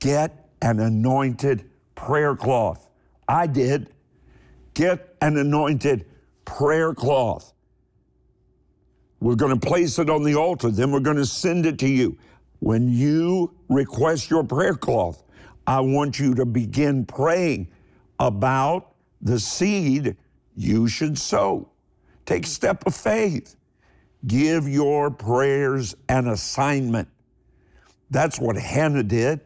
Get 0.00 0.48
an 0.62 0.80
anointed 0.80 1.70
prayer 1.94 2.36
cloth. 2.36 2.88
I 3.28 3.46
did. 3.46 3.90
Get 4.74 5.16
an 5.20 5.36
anointed 5.36 6.06
prayer 6.44 6.94
cloth. 6.94 7.52
We're 9.20 9.36
going 9.36 9.58
to 9.58 9.66
place 9.66 9.98
it 9.98 10.10
on 10.10 10.22
the 10.22 10.34
altar, 10.34 10.70
then 10.70 10.90
we're 10.90 11.00
going 11.00 11.16
to 11.16 11.26
send 11.26 11.64
it 11.64 11.78
to 11.78 11.88
you. 11.88 12.18
When 12.58 12.88
you 12.88 13.54
request 13.68 14.30
your 14.30 14.44
prayer 14.44 14.74
cloth, 14.74 15.22
I 15.66 15.80
want 15.80 16.18
you 16.18 16.34
to 16.34 16.44
begin 16.44 17.06
praying 17.06 17.68
about 18.18 18.94
the 19.22 19.40
seed 19.40 20.16
you 20.56 20.88
should 20.88 21.18
sow. 21.18 21.70
Take 22.26 22.44
a 22.44 22.48
step 22.48 22.86
of 22.86 22.94
faith. 22.94 23.56
Give 24.26 24.68
your 24.68 25.10
prayers 25.10 25.94
an 26.08 26.28
assignment. 26.28 27.08
That's 28.10 28.38
what 28.38 28.56
Hannah 28.56 29.02
did. 29.02 29.40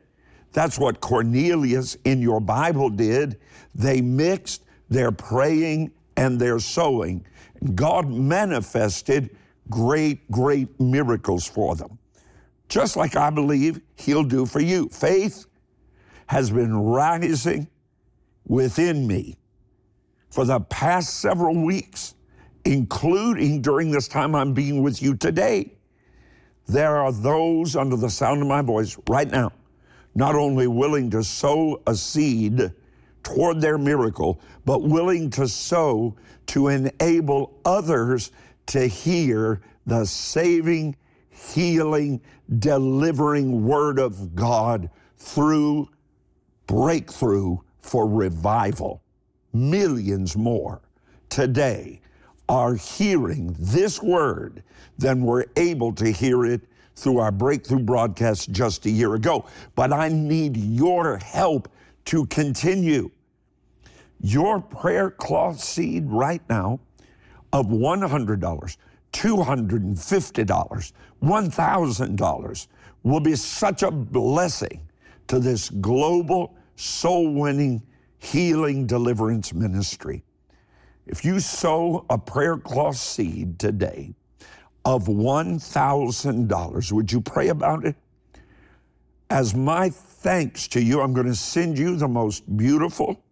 That's 0.53 0.79
what 0.79 1.01
Cornelius 1.01 1.97
in 2.05 2.21
your 2.21 2.41
Bible 2.41 2.89
did. 2.91 3.39
They 3.75 4.01
mixed 4.01 4.65
their 4.89 5.13
praying 5.13 5.93
and 6.17 6.41
their 6.41 6.59
sowing. 6.59 7.25
God 7.75 8.09
manifested 8.09 9.37
great, 9.71 10.31
great 10.31 10.81
miracles 10.81 11.47
for 11.47 11.75
them. 11.77 11.99
Just 12.69 12.97
like 12.97 13.17
I 13.17 13.31
believe 13.31 13.81
He'll 13.97 14.25
do 14.25 14.47
for 14.47 14.61
you. 14.61 14.89
Faith 14.89 15.47
has 16.27 16.51
been 16.51 16.77
rising 16.77 17.69
within 18.47 19.07
me 19.07 19.37
for 20.31 20.45
the 20.45 20.61
past 20.61 21.21
several 21.21 21.65
weeks, 21.65 22.15
including 22.65 23.63
during 23.63 23.91
this 23.91 24.09
time 24.09 24.35
I'm 24.35 24.53
being 24.53 24.83
with 24.83 25.03
you 25.03 25.17
today. 25.17 25.73
There 26.67 26.99
are 26.99 27.13
those 27.13 27.77
under 27.77 27.97
the 27.97 28.11
sound 28.11 28.43
of 28.43 28.49
my 28.49 28.61
voice 28.61 28.99
right 29.09 29.31
now, 29.31 29.53
not 30.19 30.35
only 30.35 30.67
willing 30.67 31.09
to 31.09 31.23
sow 31.23 31.81
a 31.87 31.95
seed 31.95 32.73
toward 33.23 33.61
their 33.61 33.79
miracle, 33.79 34.41
but 34.65 34.83
willing 34.83 35.31
to 35.31 35.47
sow 35.47 36.17
to 36.45 36.67
enable 36.67 37.57
others 37.65 38.33
to 38.67 38.89
hear 38.89 39.61
the 39.87 40.05
saving, 40.05 40.97
healing, 41.31 42.21
delivering 42.59 43.65
word 43.65 44.01
of 44.01 44.35
God 44.35 44.91
through 45.19 45.89
breakthrough 46.67 47.57
for 47.81 48.05
revival. 48.09 49.01
Millions 49.53 50.37
more 50.37 50.83
today 51.29 52.01
are 52.49 52.75
hearing 52.75 53.55
this 53.57 54.03
word 54.03 54.65
than 54.99 55.23
were 55.23 55.47
able 55.55 55.93
to 55.93 56.11
hear 56.11 56.45
it 56.45 56.63
through 56.99 57.19
our 57.19 57.31
breakthrough 57.31 57.79
broadcast 57.79 58.51
just 58.51 58.85
a 58.87 58.91
year 58.91 59.15
ago. 59.15 59.47
But 59.75 59.93
I 59.93 60.09
need 60.09 60.57
your 60.57 61.19
help 61.19 61.69
to 62.07 62.27
continue. 62.27 63.11
Your 64.21 64.61
prayer 64.61 65.11
cloth 65.11 65.61
seed 65.61 66.11
right 66.11 66.43
now 66.49 66.81
of 67.53 67.67
$100, 67.67 68.77
$250, 69.13 70.93
$1,000 71.23 72.67
will 73.05 73.21
be 73.21 73.37
such 73.37 73.83
a 73.83 73.91
blessing 73.91 74.81
to 75.29 75.39
this 75.39 75.71
global 75.71 76.57
soul 76.77 77.33
winning, 77.33 77.83
healing, 78.19 78.87
deliverance 78.87 79.53
ministry. 79.55 80.23
If 81.07 81.25
you 81.25 81.41
sow 81.41 82.05
a 82.11 82.19
prayer 82.19 82.57
cloth 82.59 82.97
seed 82.97 83.59
today 83.59 84.15
of 84.89 85.05
$1,000, 85.05 86.93
would 86.93 87.13
you 87.13 87.21
pray 87.21 87.49
about 87.49 87.85
it? 87.85 87.95
As 89.29 89.55
my 89.55 89.91
thanks 89.91 90.67
to 90.69 90.83
you, 90.83 91.03
I'm 91.03 91.13
going 91.13 91.27
to 91.27 91.35
send 91.35 91.79
you 91.79 91.95
the 91.97 92.09
most 92.09 92.57
beautiful, 92.57 93.23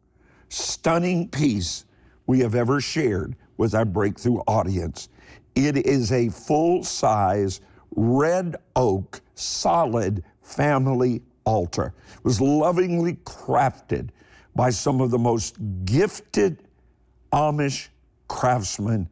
stunning 0.51 1.31
piece 1.31 1.87
we 2.27 2.41
have 2.41 2.55
ever 2.55 2.79
shared 2.79 3.37
with 3.57 3.75
our 3.75 3.87
breakthrough 3.87 4.41
audience. 4.47 5.09
It 5.55 5.79
is 5.79 6.13
a 6.13 6.29
full 6.29 6.85
size 6.85 7.63
red 7.93 8.57
oak 8.77 9.23
solid 9.35 10.23
family 10.43 11.23
altar. 11.45 11.95
It 12.17 12.25
was 12.25 12.39
lovingly 12.39 13.15
crafted 13.25 14.11
by 14.55 14.69
some 14.69 15.01
of 15.01 15.11
the 15.11 15.19
most 15.19 15.57
gifted 15.87 16.65
Amish 17.33 17.89
craftsmen 18.29 19.09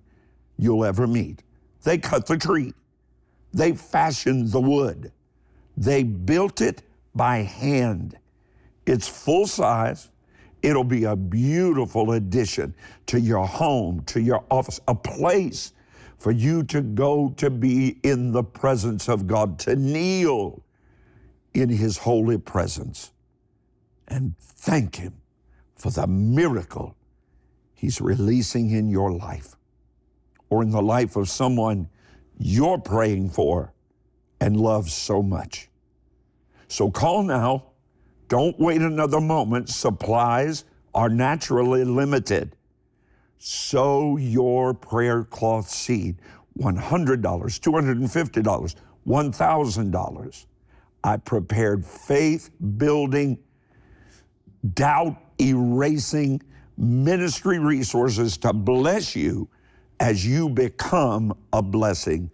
you'll 0.58 0.84
ever 0.84 1.06
meet. 1.06 1.42
They 1.84 1.98
cut 1.98 2.26
the 2.26 2.36
tree, 2.38 2.72
they 3.52 3.72
fashioned 3.72 4.50
the 4.52 4.60
wood, 4.60 5.12
they 5.76 6.02
built 6.02 6.60
it 6.60 6.82
by 7.14 7.38
hand. 7.38 8.18
It's 8.86 9.08
full 9.08 9.46
size. 9.46 10.10
It'll 10.62 10.82
be 10.84 11.04
a 11.04 11.14
beautiful 11.14 12.12
addition 12.12 12.74
to 13.06 13.20
your 13.20 13.46
home, 13.46 14.02
to 14.06 14.20
your 14.20 14.44
office, 14.50 14.80
a 14.88 14.94
place 14.94 15.72
for 16.16 16.32
you 16.32 16.62
to 16.64 16.80
go 16.80 17.34
to 17.36 17.50
be 17.50 17.98
in 18.02 18.32
the 18.32 18.42
presence 18.42 19.08
of 19.08 19.26
God, 19.26 19.58
to 19.60 19.76
kneel 19.76 20.62
in 21.52 21.68
His 21.68 21.98
holy 21.98 22.38
presence 22.38 23.12
and 24.08 24.34
thank 24.38 24.96
Him 24.96 25.14
for 25.74 25.90
the 25.90 26.06
miracle 26.06 26.96
He's 27.74 28.00
releasing 28.00 28.70
in 28.70 28.88
your 28.88 29.12
life 29.12 29.56
or 30.54 30.62
in 30.62 30.70
the 30.70 30.80
life 30.80 31.16
of 31.16 31.28
someone 31.28 31.88
you're 32.38 32.78
praying 32.78 33.28
for 33.28 33.74
and 34.40 34.56
love 34.56 34.88
so 34.88 35.20
much. 35.20 35.68
So 36.68 36.92
call 36.92 37.24
now. 37.24 37.72
Don't 38.28 38.58
wait 38.60 38.80
another 38.80 39.20
moment. 39.20 39.68
Supplies 39.68 40.64
are 40.94 41.08
naturally 41.08 41.82
limited. 41.82 42.54
Sow 43.38 44.16
your 44.16 44.74
prayer 44.74 45.24
cloth 45.24 45.68
seed 45.68 46.20
$100, 46.58 47.20
$250, 47.20 48.74
$1,000. 49.06 50.46
I 51.02 51.16
prepared 51.16 51.84
faith 51.84 52.50
building, 52.78 53.40
doubt 54.72 55.16
erasing 55.40 56.40
ministry 56.78 57.58
resources 57.58 58.36
to 58.38 58.52
bless 58.52 59.16
you 59.16 59.48
as 60.00 60.26
you 60.26 60.48
become 60.48 61.36
a 61.52 61.62
blessing 61.62 62.30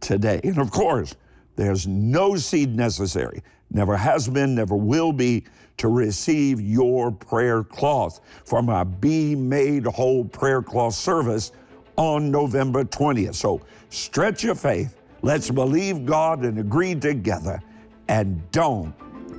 today. 0.00 0.40
And 0.44 0.58
of 0.58 0.70
course, 0.70 1.14
there's 1.56 1.86
no 1.86 2.36
seed 2.36 2.74
necessary, 2.74 3.42
never 3.70 3.96
has 3.96 4.28
been, 4.28 4.54
never 4.54 4.76
will 4.76 5.12
be, 5.12 5.44
to 5.76 5.88
receive 5.88 6.60
your 6.60 7.10
prayer 7.10 7.64
cloth 7.64 8.20
from 8.44 8.68
our 8.68 8.84
Be 8.84 9.34
Made 9.34 9.86
Whole 9.86 10.24
prayer 10.24 10.62
cloth 10.62 10.94
service 10.94 11.52
on 11.96 12.30
November 12.30 12.84
20th. 12.84 13.34
So 13.34 13.60
stretch 13.88 14.44
your 14.44 14.54
faith. 14.54 15.00
Let's 15.22 15.50
believe 15.50 16.04
God 16.04 16.44
and 16.44 16.58
agree 16.58 16.94
together 16.94 17.62
and 18.08 18.50
don't 18.50 18.94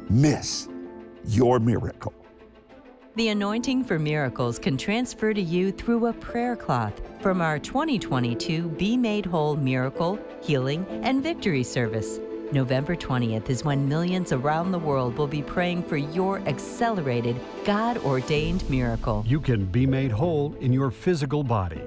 miss 0.10 0.68
your 1.26 1.60
miracle. 1.60 2.14
The 3.16 3.30
anointing 3.30 3.86
for 3.86 3.98
miracles 3.98 4.60
can 4.60 4.76
transfer 4.76 5.34
to 5.34 5.42
you 5.42 5.72
through 5.72 6.08
a 6.08 6.14
prayer 6.14 6.58
cloth 6.58 7.00
from 7.22 7.40
our 7.40 7.58
2022 7.58 8.68
Be 8.72 8.98
Made 8.98 9.26
Whole 9.26 9.56
Miracle, 9.56 10.20
Healing, 10.42 10.86
and 11.02 11.24
Victory 11.24 11.64
service. 11.64 12.20
November 12.52 12.94
20th 12.94 13.50
is 13.50 13.64
when 13.64 13.88
millions 13.88 14.34
around 14.34 14.72
the 14.72 14.80
world 14.80 15.18
will 15.18 15.28
be 15.28 15.42
praying 15.42 15.84
for 15.84 15.96
your 15.96 16.40
accelerated, 16.40 17.40
God 17.64 18.00
ordained 18.00 18.70
miracle. 18.70 19.24
You 19.26 19.40
can 19.40 19.64
be 19.64 19.86
made 19.86 20.12
whole 20.12 20.54
in 20.60 20.74
your 20.74 20.92
physical 20.92 21.42
body. 21.42 21.82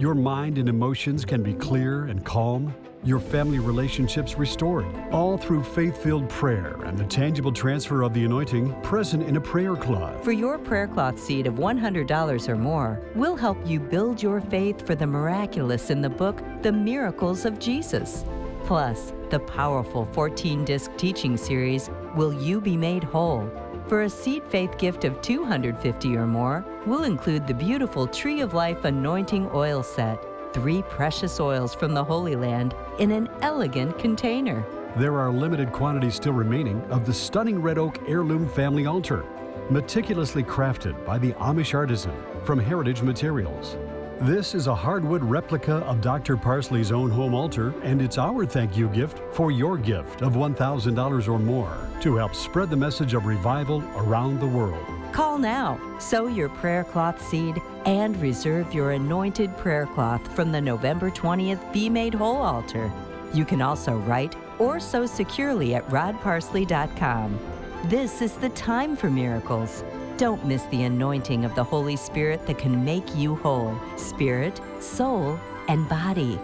Your 0.00 0.16
mind 0.16 0.58
and 0.58 0.68
emotions 0.68 1.24
can 1.24 1.44
be 1.44 1.54
clear 1.54 2.06
and 2.06 2.24
calm 2.24 2.74
your 3.04 3.18
family 3.18 3.58
relationships 3.58 4.38
restored, 4.38 4.86
all 5.10 5.36
through 5.36 5.62
faith 5.62 6.02
filled 6.02 6.28
prayer 6.28 6.76
and 6.84 6.96
the 6.96 7.04
tangible 7.04 7.52
transfer 7.52 8.02
of 8.02 8.14
the 8.14 8.24
anointing 8.24 8.80
present 8.82 9.22
in 9.24 9.36
a 9.36 9.40
prayer 9.40 9.74
cloth. 9.74 10.22
For 10.22 10.32
your 10.32 10.58
prayer 10.58 10.86
cloth 10.86 11.18
seed 11.18 11.46
of 11.46 11.54
$100 11.54 12.48
or 12.48 12.56
more, 12.56 13.00
we'll 13.14 13.36
help 13.36 13.58
you 13.66 13.80
build 13.80 14.22
your 14.22 14.40
faith 14.40 14.86
for 14.86 14.94
the 14.94 15.06
miraculous 15.06 15.90
in 15.90 16.00
the 16.00 16.10
book, 16.10 16.42
The 16.62 16.72
Miracles 16.72 17.44
of 17.44 17.58
Jesus. 17.58 18.24
Plus, 18.64 19.12
the 19.30 19.40
powerful 19.40 20.04
14 20.06 20.64
disc 20.64 20.90
teaching 20.96 21.36
series, 21.36 21.90
Will 22.14 22.32
You 22.32 22.60
Be 22.60 22.76
Made 22.76 23.02
Whole? 23.02 23.50
For 23.88 24.02
a 24.02 24.10
seed 24.10 24.44
faith 24.44 24.78
gift 24.78 25.04
of 25.04 25.20
250 25.22 26.16
or 26.16 26.26
more, 26.26 26.64
we'll 26.86 27.04
include 27.04 27.46
the 27.46 27.54
beautiful 27.54 28.06
Tree 28.06 28.40
of 28.40 28.54
Life 28.54 28.84
anointing 28.84 29.50
oil 29.52 29.82
set, 29.82 30.24
three 30.52 30.82
precious 30.82 31.40
oils 31.40 31.74
from 31.74 31.94
the 31.94 32.04
Holy 32.04 32.36
Land 32.36 32.74
in 32.98 33.10
an 33.10 33.28
elegant 33.40 33.98
container. 33.98 34.64
There 34.96 35.18
are 35.18 35.32
limited 35.32 35.72
quantities 35.72 36.16
still 36.16 36.32
remaining 36.32 36.82
of 36.90 37.06
the 37.06 37.14
stunning 37.14 37.60
red 37.62 37.78
oak 37.78 37.98
heirloom 38.06 38.48
family 38.48 38.86
altar, 38.86 39.24
meticulously 39.70 40.42
crafted 40.42 41.04
by 41.06 41.18
the 41.18 41.32
Amish 41.32 41.74
artisan 41.74 42.14
from 42.44 42.58
Heritage 42.58 43.02
Materials. 43.02 43.76
This 44.20 44.54
is 44.54 44.68
a 44.68 44.74
hardwood 44.74 45.24
replica 45.24 45.76
of 45.78 46.00
Dr. 46.00 46.36
Parsley's 46.36 46.92
own 46.92 47.10
home 47.10 47.34
altar, 47.34 47.74
and 47.82 48.00
it's 48.00 48.18
our 48.18 48.46
thank 48.46 48.76
you 48.76 48.88
gift 48.88 49.20
for 49.32 49.50
your 49.50 49.76
gift 49.76 50.22
of 50.22 50.34
$1,000 50.34 51.28
or 51.28 51.38
more 51.38 51.76
to 52.02 52.16
help 52.16 52.34
spread 52.34 52.70
the 52.70 52.76
message 52.76 53.14
of 53.14 53.26
revival 53.26 53.82
around 53.96 54.38
the 54.38 54.46
world. 54.46 55.01
Call 55.12 55.36
now, 55.36 55.78
sow 55.98 56.26
your 56.26 56.48
prayer 56.48 56.84
cloth 56.84 57.22
seed, 57.22 57.60
and 57.84 58.20
reserve 58.22 58.72
your 58.72 58.92
anointed 58.92 59.54
prayer 59.58 59.84
cloth 59.84 60.26
from 60.34 60.50
the 60.50 60.60
November 60.60 61.10
20th 61.10 61.70
Be 61.70 61.90
Made 61.90 62.14
Whole 62.14 62.40
altar. 62.40 62.90
You 63.34 63.44
can 63.44 63.60
also 63.60 63.98
write 63.98 64.34
or 64.58 64.80
sow 64.80 65.04
securely 65.04 65.74
at 65.74 65.86
rodparsley.com. 65.88 67.38
This 67.84 68.22
is 68.22 68.32
the 68.34 68.48
time 68.50 68.96
for 68.96 69.10
miracles. 69.10 69.84
Don't 70.16 70.44
miss 70.46 70.62
the 70.64 70.84
anointing 70.84 71.44
of 71.44 71.54
the 71.56 71.64
Holy 71.64 71.96
Spirit 71.96 72.46
that 72.46 72.58
can 72.58 72.82
make 72.82 73.14
you 73.14 73.34
whole 73.34 73.78
spirit, 73.96 74.60
soul, 74.80 75.38
and 75.68 75.86
body. 75.90 76.38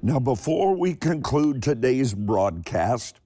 Now, 0.00 0.18
before 0.18 0.76
we 0.76 0.94
conclude 0.94 1.62
today's 1.62 2.14
broadcast, 2.14 3.20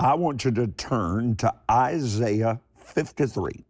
I 0.00 0.14
want 0.14 0.44
you 0.44 0.52
to 0.52 0.68
turn 0.68 1.34
to 1.36 1.52
Isaiah 1.68 2.60
53, 2.76 3.64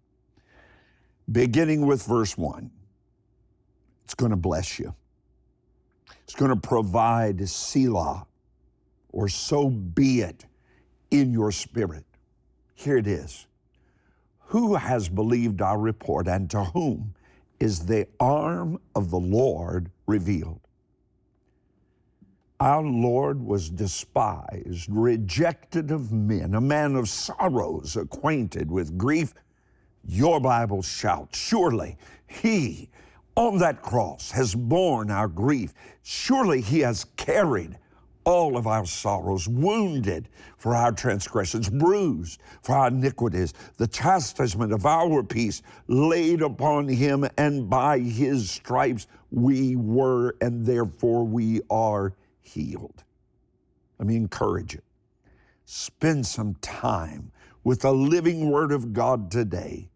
beginning 1.33 1.87
with 1.87 2.03
verse 2.05 2.37
1. 2.37 2.71
It's 4.05 4.15
going 4.15 4.31
to 4.31 4.37
bless 4.37 4.79
you, 4.79 4.95
it's 6.25 6.35
going 6.35 6.51
to 6.51 6.57
provide 6.57 7.49
Selah, 7.49 8.27
or 9.11 9.29
so 9.29 9.71
be 9.71 10.21
it, 10.21 10.45
in 11.11 11.33
your 11.33 11.51
spirit. 11.51 12.05
Here 12.75 12.99
it 12.99 13.07
is. 13.07 13.47
Who 14.49 14.75
has 14.75 15.09
believed 15.09 15.63
our 15.63 15.79
report, 15.79 16.29
and 16.29 16.51
to 16.51 16.65
whom 16.65 17.15
is 17.59 17.87
the 17.87 18.07
arm 18.21 18.81
of 18.95 19.11
the 19.11 19.19
Lord 19.19 19.91
revealed? 20.07 20.61
Our 22.61 22.83
Lord 22.83 23.41
was 23.41 23.71
despised, 23.71 24.89
rejected 24.91 25.93
of 25.93 26.11
men, 26.11 26.55
a 26.57 26.61
man 26.61 26.97
of 26.97 27.09
sorrows, 27.09 27.97
acquainted 27.97 28.69
with 28.69 28.99
grief. 28.99 29.33
Your 30.05 30.41
Bible 30.41 30.83
shouts, 30.83 31.39
Surely 31.39 31.97
He 32.27 32.91
on 33.37 33.59
that 33.59 33.83
cross 33.83 34.33
has 34.33 34.57
borne 34.57 35.09
our 35.09 35.29
grief. 35.29 35.73
Surely 36.03 36.61
He 36.61 36.81
has 36.81 37.05
carried 37.17 37.79
all 38.25 38.57
of 38.57 38.67
our 38.67 38.85
sorrows, 38.85 39.49
wounded 39.49 40.29
for 40.57 40.75
our 40.75 40.91
transgressions, 40.91 41.71
bruised 41.71 42.41
for 42.61 42.75
our 42.75 42.89
iniquities. 42.89 43.55
The 43.77 43.87
chastisement 43.87 44.73
of 44.73 44.85
our 44.85 45.23
peace 45.23 45.63
laid 45.87 46.43
upon 46.43 46.89
him, 46.89 47.25
and 47.39 47.71
by 47.71 48.01
his 48.01 48.51
stripes 48.51 49.07
we 49.31 49.77
were, 49.77 50.35
and 50.41 50.67
therefore 50.67 51.25
we 51.25 51.63
are 51.71 52.13
healed. 52.49 53.05
Let 53.99 54.07
me 54.07 54.17
encourage 54.17 54.75
you. 54.75 54.83
Spend 55.65 56.27
some 56.27 56.55
time 56.61 57.33
with 57.65 57.81
the 57.81 57.93
living 57.93 58.51
Word 58.51 58.73
of 58.73 58.93
God 58.93 59.31
today. 59.31 59.91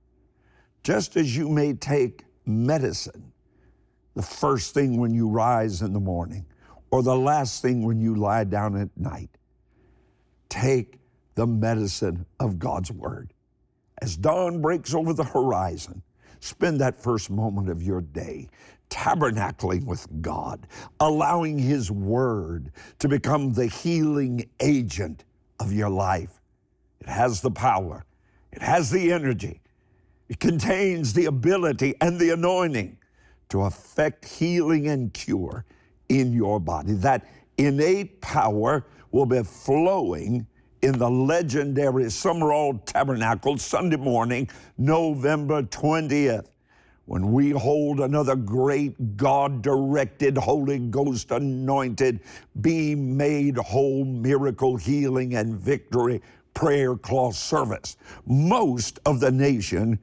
Just 0.82 1.16
as 1.16 1.36
you 1.36 1.48
may 1.48 1.72
take 1.72 2.24
medicine 2.44 3.32
the 4.14 4.22
first 4.22 4.74
thing 4.74 4.98
when 4.98 5.14
you 5.14 5.28
rise 5.28 5.82
in 5.82 5.92
the 5.92 6.00
morning, 6.00 6.44
or 6.90 7.02
the 7.02 7.16
last 7.16 7.62
thing 7.62 7.82
when 7.82 8.00
you 8.00 8.14
lie 8.14 8.44
down 8.44 8.76
at 8.76 8.90
night. 8.96 9.30
Take 10.48 10.98
the 11.34 11.46
medicine 11.46 12.26
of 12.38 12.58
God's 12.58 12.92
Word. 12.92 13.32
As 14.02 14.16
dawn 14.16 14.60
breaks 14.60 14.92
over 14.92 15.14
the 15.14 15.24
horizon, 15.24 16.02
spend 16.40 16.80
that 16.80 17.02
first 17.02 17.30
moment 17.30 17.70
of 17.70 17.82
your 17.82 18.02
day 18.02 18.48
tabernacling 18.92 19.84
with 19.84 20.06
God, 20.20 20.66
allowing 21.00 21.58
His 21.58 21.90
Word 21.90 22.70
to 22.98 23.08
become 23.08 23.54
the 23.54 23.66
healing 23.66 24.48
agent 24.60 25.24
of 25.58 25.72
your 25.72 25.88
life. 25.88 26.40
It 27.00 27.08
has 27.08 27.40
the 27.40 27.50
power, 27.50 28.04
it 28.52 28.60
has 28.62 28.90
the 28.90 29.10
energy, 29.10 29.60
it 30.28 30.38
contains 30.38 31.14
the 31.14 31.24
ability 31.24 31.94
and 32.00 32.20
the 32.20 32.30
anointing 32.30 32.98
to 33.48 33.62
effect 33.62 34.26
healing 34.26 34.88
and 34.88 35.12
cure 35.12 35.64
in 36.08 36.32
your 36.32 36.60
body. 36.60 36.92
That 36.92 37.26
innate 37.56 38.20
power 38.20 38.86
will 39.10 39.26
be 39.26 39.42
flowing 39.42 40.46
in 40.82 40.98
the 40.98 41.08
legendary 41.10 42.10
Summerall 42.10 42.78
Tabernacle 42.84 43.56
Sunday 43.56 43.96
morning, 43.96 44.50
November 44.76 45.62
20th, 45.62 46.48
when 47.12 47.30
we 47.30 47.50
hold 47.50 48.00
another 48.00 48.34
great 48.34 49.18
God 49.18 49.60
directed, 49.60 50.38
Holy 50.38 50.78
Ghost 50.78 51.30
anointed, 51.30 52.20
be 52.62 52.94
made 52.94 53.58
whole, 53.58 54.06
miracle, 54.06 54.78
healing, 54.78 55.34
and 55.34 55.54
victory 55.54 56.22
prayer 56.54 56.96
cloth 56.96 57.36
service. 57.36 57.98
Most 58.24 58.98
of 59.04 59.20
the 59.20 59.30
nation 59.30 59.98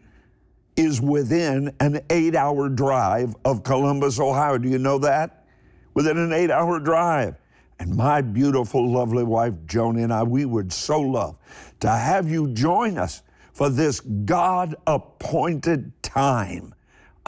is 0.75 1.01
within 1.01 1.73
an 1.79 1.99
eight 2.11 2.35
hour 2.35 2.69
drive 2.69 3.35
of 3.43 3.63
Columbus, 3.63 4.19
Ohio. 4.19 4.59
Do 4.59 4.69
you 4.69 4.77
know 4.77 4.99
that? 4.99 5.47
within 5.95 6.17
an 6.17 6.31
eight 6.31 6.51
hour 6.51 6.79
drive. 6.79 7.35
And 7.79 7.95
my 7.95 8.21
beautiful, 8.21 8.87
lovely 8.87 9.23
wife, 9.23 9.53
Joni, 9.65 10.03
and 10.03 10.13
I, 10.13 10.21
we 10.21 10.45
would 10.45 10.71
so 10.71 11.01
love 11.01 11.37
to 11.79 11.89
have 11.89 12.29
you 12.29 12.53
join 12.53 12.99
us 12.99 13.23
for 13.51 13.69
this 13.69 13.99
God 13.99 14.75
appointed 14.85 15.91
time 16.03 16.75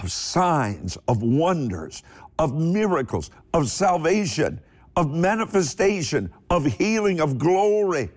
of 0.01 0.11
signs, 0.11 0.97
of 1.07 1.21
wonders, 1.21 2.01
of 2.39 2.55
miracles, 2.55 3.29
of 3.53 3.69
salvation, 3.69 4.59
of 4.95 5.11
manifestation, 5.11 6.31
of 6.49 6.65
healing, 6.65 7.21
of 7.21 7.37
glory. 7.37 8.09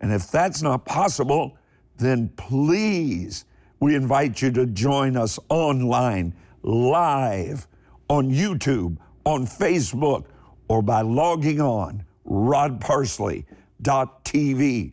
And 0.00 0.12
if 0.12 0.30
that's 0.30 0.62
not 0.62 0.84
possible, 0.84 1.56
then 1.96 2.28
please, 2.36 3.44
we 3.80 3.94
invite 3.94 4.42
you 4.42 4.50
to 4.52 4.66
join 4.66 5.16
us 5.16 5.38
online, 5.48 6.34
live 6.62 7.66
on 8.08 8.30
YouTube 8.30 8.98
on 9.24 9.46
Facebook 9.46 10.26
or 10.68 10.82
by 10.82 11.00
logging 11.02 11.60
on 11.60 12.04
rodparsley.tv. 12.28 14.92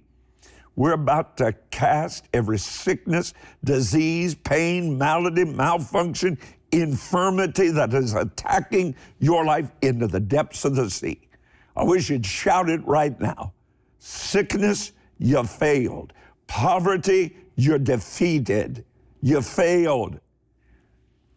We're 0.75 0.93
about 0.93 1.37
to 1.37 1.53
cast 1.69 2.27
every 2.33 2.57
sickness, 2.57 3.33
disease, 3.63 4.33
pain, 4.33 4.97
malady, 4.97 5.45
malfunction, 5.45 6.37
infirmity 6.71 7.69
that 7.69 7.93
is 7.93 8.15
attacking 8.15 8.95
your 9.19 9.45
life 9.45 9.71
into 9.81 10.07
the 10.07 10.19
depths 10.19 10.65
of 10.65 10.75
the 10.75 10.89
sea. 10.89 11.27
I 11.75 11.83
wish 11.83 12.09
you'd 12.09 12.25
shout 12.25 12.69
it 12.69 12.85
right 12.85 13.19
now. 13.19 13.53
Sickness, 13.99 14.93
you 15.19 15.43
failed. 15.43 16.13
Poverty, 16.47 17.35
you're 17.55 17.79
defeated. 17.79 18.83
You 19.21 19.41
failed. 19.41 20.19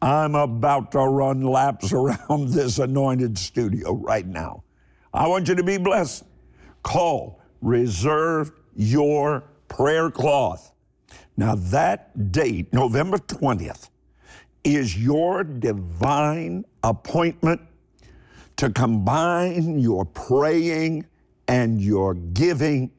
I'm 0.00 0.34
about 0.34 0.92
to 0.92 1.00
run 1.00 1.42
laps 1.42 1.92
around 1.92 2.48
this 2.52 2.78
anointed 2.78 3.38
studio 3.38 3.94
right 3.94 4.26
now. 4.26 4.64
I 5.12 5.26
want 5.28 5.48
you 5.48 5.54
to 5.54 5.62
be 5.62 5.78
blessed. 5.78 6.24
Call, 6.82 7.40
reserve 7.60 8.52
your 8.76 9.44
prayer 9.68 10.10
cloth. 10.10 10.72
Now, 11.36 11.54
that 11.56 12.32
date, 12.32 12.72
November 12.72 13.18
20th, 13.18 13.90
is 14.64 14.96
your 14.96 15.44
divine 15.44 16.64
appointment 16.82 17.60
to 18.56 18.70
combine 18.70 19.78
your 19.78 20.04
praying 20.04 21.06
and 21.46 21.80
your 21.80 22.14
giving, 22.14 22.90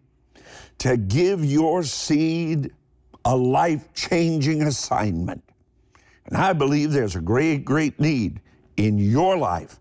to 0.77 0.97
give 0.97 1.43
your 1.43 1.83
seed 1.83 2.71
a 3.25 3.35
life 3.35 3.91
changing 3.93 4.61
assignment 4.61 5.43
and 6.27 6.37
I 6.37 6.53
believe 6.53 6.91
there's 6.91 7.15
a 7.15 7.21
great, 7.21 7.63
great 7.63 7.99
need 7.99 8.41
in 8.75 8.97
your 8.97 9.37
life 9.37 9.79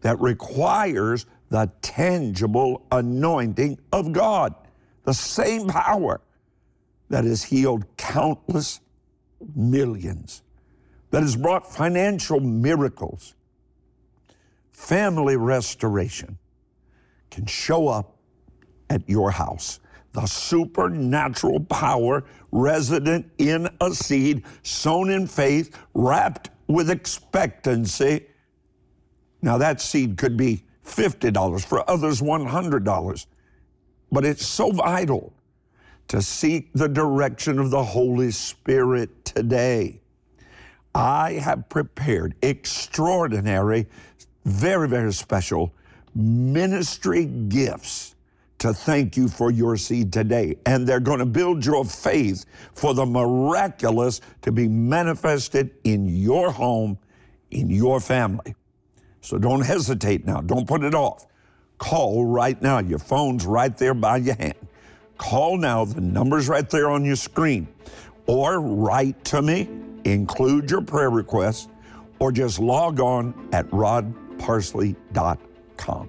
that 0.00 0.20
requires 0.20 1.26
the 1.50 1.70
tangible 1.82 2.84
anointing 2.90 3.78
of 3.92 4.12
God, 4.12 4.54
the 5.04 5.14
same 5.14 5.68
power 5.68 6.20
that 7.08 7.24
has 7.24 7.44
healed 7.44 7.84
countless 7.96 8.80
millions, 9.54 10.42
that 11.10 11.22
has 11.22 11.36
brought 11.36 11.70
financial 11.72 12.40
miracles, 12.40 13.34
family 14.72 15.36
restoration 15.36 16.38
can 17.30 17.46
show 17.46 17.88
up 17.88 18.16
at 18.90 19.08
your 19.08 19.30
house. 19.30 19.80
the 20.14 20.26
supernatural 20.26 21.60
power 21.60 22.24
resident 22.52 23.30
in 23.38 23.68
a 23.80 23.90
seed, 23.90 24.44
sown 24.62 25.10
in 25.10 25.26
faith, 25.26 25.76
wrapped 25.92 26.50
with 26.68 26.88
expectancy. 26.88 28.24
Now, 29.42 29.58
that 29.58 29.80
seed 29.80 30.16
could 30.16 30.36
be 30.36 30.64
$50, 30.86 31.64
for 31.64 31.88
others, 31.90 32.22
$100. 32.22 33.26
But 34.14 34.24
it's 34.24 34.46
so 34.46 34.70
vital 34.70 35.32
to 36.06 36.22
seek 36.22 36.72
the 36.72 36.88
direction 36.88 37.58
of 37.58 37.72
the 37.72 37.82
Holy 37.82 38.30
Spirit 38.30 39.24
today. 39.24 40.00
I 40.94 41.32
have 41.32 41.68
prepared 41.68 42.36
extraordinary, 42.40 43.88
very, 44.44 44.88
very 44.88 45.12
special 45.12 45.74
ministry 46.14 47.24
gifts 47.24 48.14
to 48.58 48.72
thank 48.72 49.16
you 49.16 49.26
for 49.26 49.50
your 49.50 49.76
seed 49.76 50.12
today. 50.12 50.58
And 50.64 50.86
they're 50.86 51.00
going 51.00 51.18
to 51.18 51.26
build 51.26 51.66
your 51.66 51.84
faith 51.84 52.44
for 52.72 52.94
the 52.94 53.04
miraculous 53.04 54.20
to 54.42 54.52
be 54.52 54.68
manifested 54.68 55.72
in 55.82 56.06
your 56.06 56.52
home, 56.52 56.98
in 57.50 57.68
your 57.68 57.98
family. 57.98 58.54
So 59.22 59.38
don't 59.38 59.62
hesitate 59.62 60.24
now. 60.24 60.40
Don't 60.40 60.68
put 60.68 60.84
it 60.84 60.94
off. 60.94 61.26
Call 61.84 62.24
right 62.24 62.60
now. 62.62 62.78
Your 62.78 62.98
phone's 62.98 63.44
right 63.44 63.76
there 63.76 63.92
by 63.92 64.16
your 64.16 64.36
hand. 64.36 64.54
Call 65.18 65.58
now. 65.58 65.84
The 65.84 66.00
number's 66.00 66.48
right 66.48 66.66
there 66.70 66.88
on 66.88 67.04
your 67.04 67.16
screen. 67.16 67.68
Or 68.26 68.58
write 68.58 69.22
to 69.26 69.42
me, 69.42 69.68
include 70.04 70.70
your 70.70 70.80
prayer 70.80 71.10
request, 71.10 71.68
or 72.20 72.32
just 72.32 72.58
log 72.58 73.00
on 73.00 73.50
at 73.52 73.66
rodparsley.com. 73.66 76.08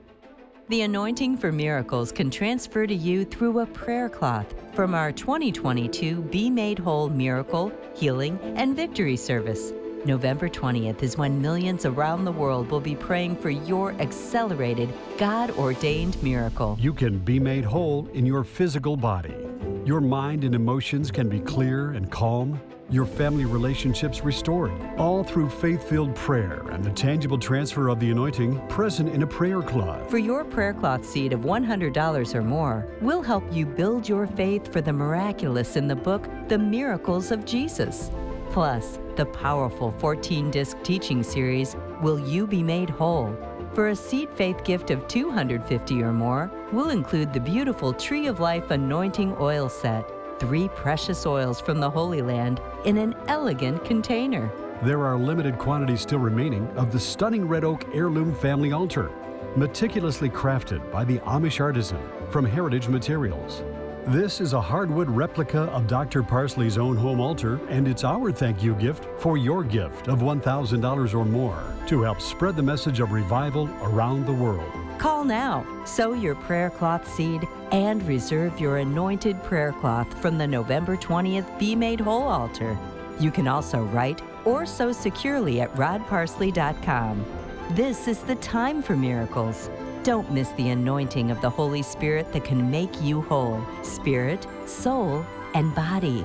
The 0.69 0.81
anointing 0.81 1.35
for 1.35 1.51
miracles 1.51 2.13
can 2.13 2.31
transfer 2.31 2.87
to 2.87 2.95
you 2.95 3.25
through 3.25 3.59
a 3.59 3.65
prayer 3.65 4.07
cloth 4.07 4.55
from 4.73 4.95
our 4.95 5.11
2022 5.11 6.21
Be 6.21 6.49
Made 6.49 6.79
Whole 6.79 7.09
Miracle, 7.09 7.69
Healing, 7.93 8.39
and 8.55 8.77
Victory 8.77 9.17
service. 9.17 9.73
November 10.05 10.47
20th 10.47 11.01
is 11.01 11.17
when 11.17 11.41
millions 11.41 11.83
around 11.83 12.25
the 12.25 12.31
world 12.31 12.69
will 12.69 12.79
be 12.79 12.95
praying 12.95 13.35
for 13.35 13.49
your 13.49 13.93
accelerated, 13.93 14.93
God 15.17 15.49
ordained 15.51 16.21
miracle. 16.21 16.77
You 16.79 16.93
can 16.93 17.17
be 17.17 17.39
made 17.39 17.65
whole 17.65 18.07
in 18.13 18.23
your 18.23 18.43
physical 18.43 18.95
body. 18.95 19.35
Your 19.83 20.01
mind 20.01 20.43
and 20.43 20.53
emotions 20.53 21.09
can 21.09 21.27
be 21.27 21.39
clear 21.39 21.91
and 21.91 22.11
calm 22.11 22.61
your 22.91 23.05
family 23.05 23.45
relationships 23.45 24.23
restored, 24.23 24.71
all 24.97 25.23
through 25.23 25.49
faith 25.49 25.83
filled 25.89 26.15
prayer 26.15 26.63
and 26.69 26.83
the 26.83 26.91
tangible 26.91 27.39
transfer 27.39 27.87
of 27.89 27.99
the 27.99 28.11
anointing 28.11 28.61
present 28.67 29.09
in 29.09 29.23
a 29.23 29.27
prayer 29.27 29.63
cloth. 29.63 30.07
For 30.11 30.19
your 30.19 30.43
prayer 30.43 30.73
cloth 30.73 31.03
seed 31.03 31.33
of 31.33 31.41
$100 31.41 32.35
or 32.35 32.43
more, 32.43 32.87
we'll 33.01 33.23
help 33.23 33.43
you 33.51 33.65
build 33.65 34.07
your 34.07 34.27
faith 34.27 34.71
for 34.71 34.81
the 34.81 34.93
miraculous 34.93 35.75
in 35.75 35.87
the 35.87 35.95
book, 35.95 36.29
The 36.47 36.59
Miracles 36.59 37.31
of 37.31 37.43
Jesus. 37.43 38.11
Plus, 38.55 38.99
the 39.17 39.25
powerful 39.25 39.91
14 39.91 40.49
disc 40.49 40.81
teaching 40.81 41.21
series, 41.23 41.75
Will 42.01 42.17
You 42.17 42.47
Be 42.47 42.63
Made 42.63 42.89
Whole? 42.89 43.35
For 43.73 43.89
a 43.89 43.95
seed 43.97 44.29
faith 44.29 44.63
gift 44.63 44.91
of 44.91 45.05
250 45.09 46.01
or 46.01 46.13
more, 46.13 46.49
we'll 46.71 46.91
include 46.91 47.33
the 47.33 47.39
beautiful 47.41 47.91
Tree 47.91 48.27
of 48.27 48.39
Life 48.39 48.71
anointing 48.71 49.35
oil 49.41 49.67
set 49.67 50.09
three 50.39 50.69
precious 50.69 51.25
oils 51.25 51.59
from 51.59 51.81
the 51.81 51.89
Holy 51.89 52.21
Land 52.21 52.61
in 52.85 52.95
an 52.95 53.13
elegant 53.27 53.83
container. 53.83 54.49
There 54.83 55.03
are 55.05 55.17
limited 55.17 55.57
quantities 55.57 55.99
still 55.99 56.19
remaining 56.19 56.65
of 56.77 56.93
the 56.93 56.99
stunning 56.99 57.45
red 57.45 57.65
oak 57.65 57.83
heirloom 57.93 58.33
family 58.33 58.71
altar, 58.71 59.11
meticulously 59.57 60.29
crafted 60.29 60.89
by 60.93 61.03
the 61.03 61.17
Amish 61.19 61.59
artisan 61.59 61.99
from 62.29 62.45
Heritage 62.45 62.87
Materials. 62.87 63.63
This 64.07 64.39
is 64.39 64.53
a 64.53 64.61
hardwood 64.61 65.09
replica 65.09 65.61
of 65.61 65.87
Dr. 65.87 66.21
Parsley's 66.21 66.77
own 66.77 66.95
home 66.95 67.19
altar, 67.19 67.59
and 67.69 67.87
it's 67.87 68.03
our 68.03 68.31
thank 68.31 68.61
you 68.61 68.75
gift 68.75 69.07
for 69.17 69.35
your 69.35 69.63
gift 69.63 70.09
of 70.09 70.19
$1,000 70.19 71.13
or 71.15 71.25
more 71.25 71.63
to 71.87 72.03
help 72.03 72.21
spread 72.21 72.55
the 72.55 72.61
message 72.61 72.99
of 72.99 73.11
revival 73.11 73.67
around 73.81 74.27
the 74.27 74.31
world. 74.31 74.71
Call 74.99 75.23
now, 75.23 75.65
sow 75.85 76.13
your 76.13 76.35
prayer 76.35 76.69
cloth 76.69 77.11
seed, 77.15 77.47
and 77.71 78.03
reserve 78.03 78.59
your 78.59 78.77
anointed 78.77 79.41
prayer 79.41 79.71
cloth 79.71 80.21
from 80.21 80.37
the 80.37 80.45
November 80.45 80.95
20th 80.95 81.57
Be 81.57 81.75
Made 81.75 81.99
Whole 81.99 82.27
altar. 82.27 82.77
You 83.19 83.31
can 83.31 83.47
also 83.47 83.85
write 83.85 84.21
or 84.45 84.67
sow 84.67 84.91
securely 84.91 85.61
at 85.61 85.73
rodparsley.com. 85.73 87.25
This 87.71 88.07
is 88.07 88.19
the 88.19 88.35
time 88.35 88.83
for 88.83 88.95
miracles. 88.95 89.71
Don't 90.05 90.31
miss 90.31 90.51
the 90.51 90.69
anointing 90.69 91.31
of 91.31 91.41
the 91.41 91.49
Holy 91.49 91.81
Spirit 91.81 92.31
that 92.31 92.43
can 92.43 92.69
make 92.69 93.01
you 93.01 93.21
whole, 93.21 93.59
spirit, 93.81 94.45
soul, 94.67 95.25
and 95.55 95.73
body. 95.73 96.23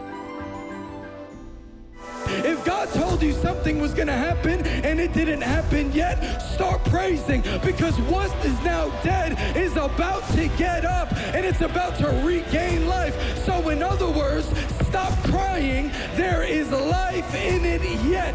If 2.27 2.63
God 2.67 2.91
told 2.91 3.23
you 3.23 3.33
something 3.33 3.81
was 3.81 3.95
going 3.95 4.09
to 4.09 4.13
happen 4.13 4.67
and 4.67 5.01
it 5.01 5.15
didn't 5.15 5.41
happen 5.41 5.91
yet, 5.93 6.41
start 6.41 6.85
praising 6.85 7.41
because 7.65 7.99
what 8.03 8.31
is 8.45 8.63
now 8.65 8.91
dead 9.03 9.57
is 9.57 9.73
about 9.77 10.29
to 10.33 10.49
get 10.59 10.85
up 10.85 11.11
and 11.35 11.47
it's 11.47 11.63
about 11.63 11.97
to 12.01 12.09
regain 12.23 12.87
life. 12.87 13.17
So, 13.47 13.71
in 13.71 13.83
other 13.83 14.11
words, 14.11 14.47
stop 14.89 15.15
crying. 15.25 15.91
There 16.17 16.43
is 16.43 16.71
life 16.71 17.35
in 17.35 17.65
it 17.65 17.81
yet. 18.05 18.35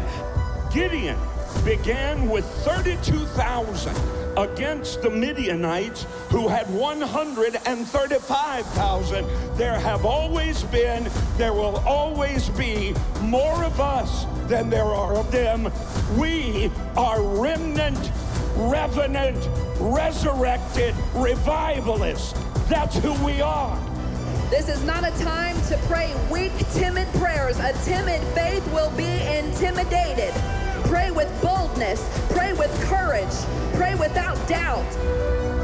Gideon 0.74 1.16
began 1.64 2.28
with 2.28 2.44
32,000 2.64 3.94
against 4.36 5.00
the 5.02 5.10
Midianites 5.10 6.06
who 6.30 6.48
had 6.48 6.68
135,000. 6.72 9.26
There 9.56 9.78
have 9.78 10.04
always 10.04 10.64
been, 10.64 11.08
there 11.36 11.52
will 11.52 11.76
always 11.86 12.48
be 12.50 12.92
more 13.22 13.62
of 13.64 13.80
us 13.80 14.26
than 14.46 14.70
there 14.70 14.84
are 14.84 15.16
of 15.16 15.32
them. 15.32 15.72
We 16.18 16.70
are 16.96 17.22
remnant, 17.22 18.10
revenant, 18.56 19.48
resurrected 19.78 20.94
revivalists. 21.14 22.34
That's 22.68 22.96
who 22.98 23.12
we 23.24 23.40
are. 23.40 23.78
This 24.50 24.68
is 24.68 24.84
not 24.84 25.04
a 25.04 25.10
time 25.24 25.60
to 25.62 25.78
pray 25.88 26.14
weak, 26.30 26.52
timid 26.74 27.08
prayers. 27.14 27.58
A 27.58 27.72
timid 27.84 28.22
faith 28.34 28.64
will 28.72 28.90
be 28.90 29.22
intimidated. 29.26 30.34
Pray 30.88 31.10
with 31.10 31.30
boldness. 31.42 32.00
Pray 32.30 32.52
with 32.52 32.72
courage. 32.84 33.34
Pray 33.74 33.94
without 33.94 34.36
doubt. 34.48 35.55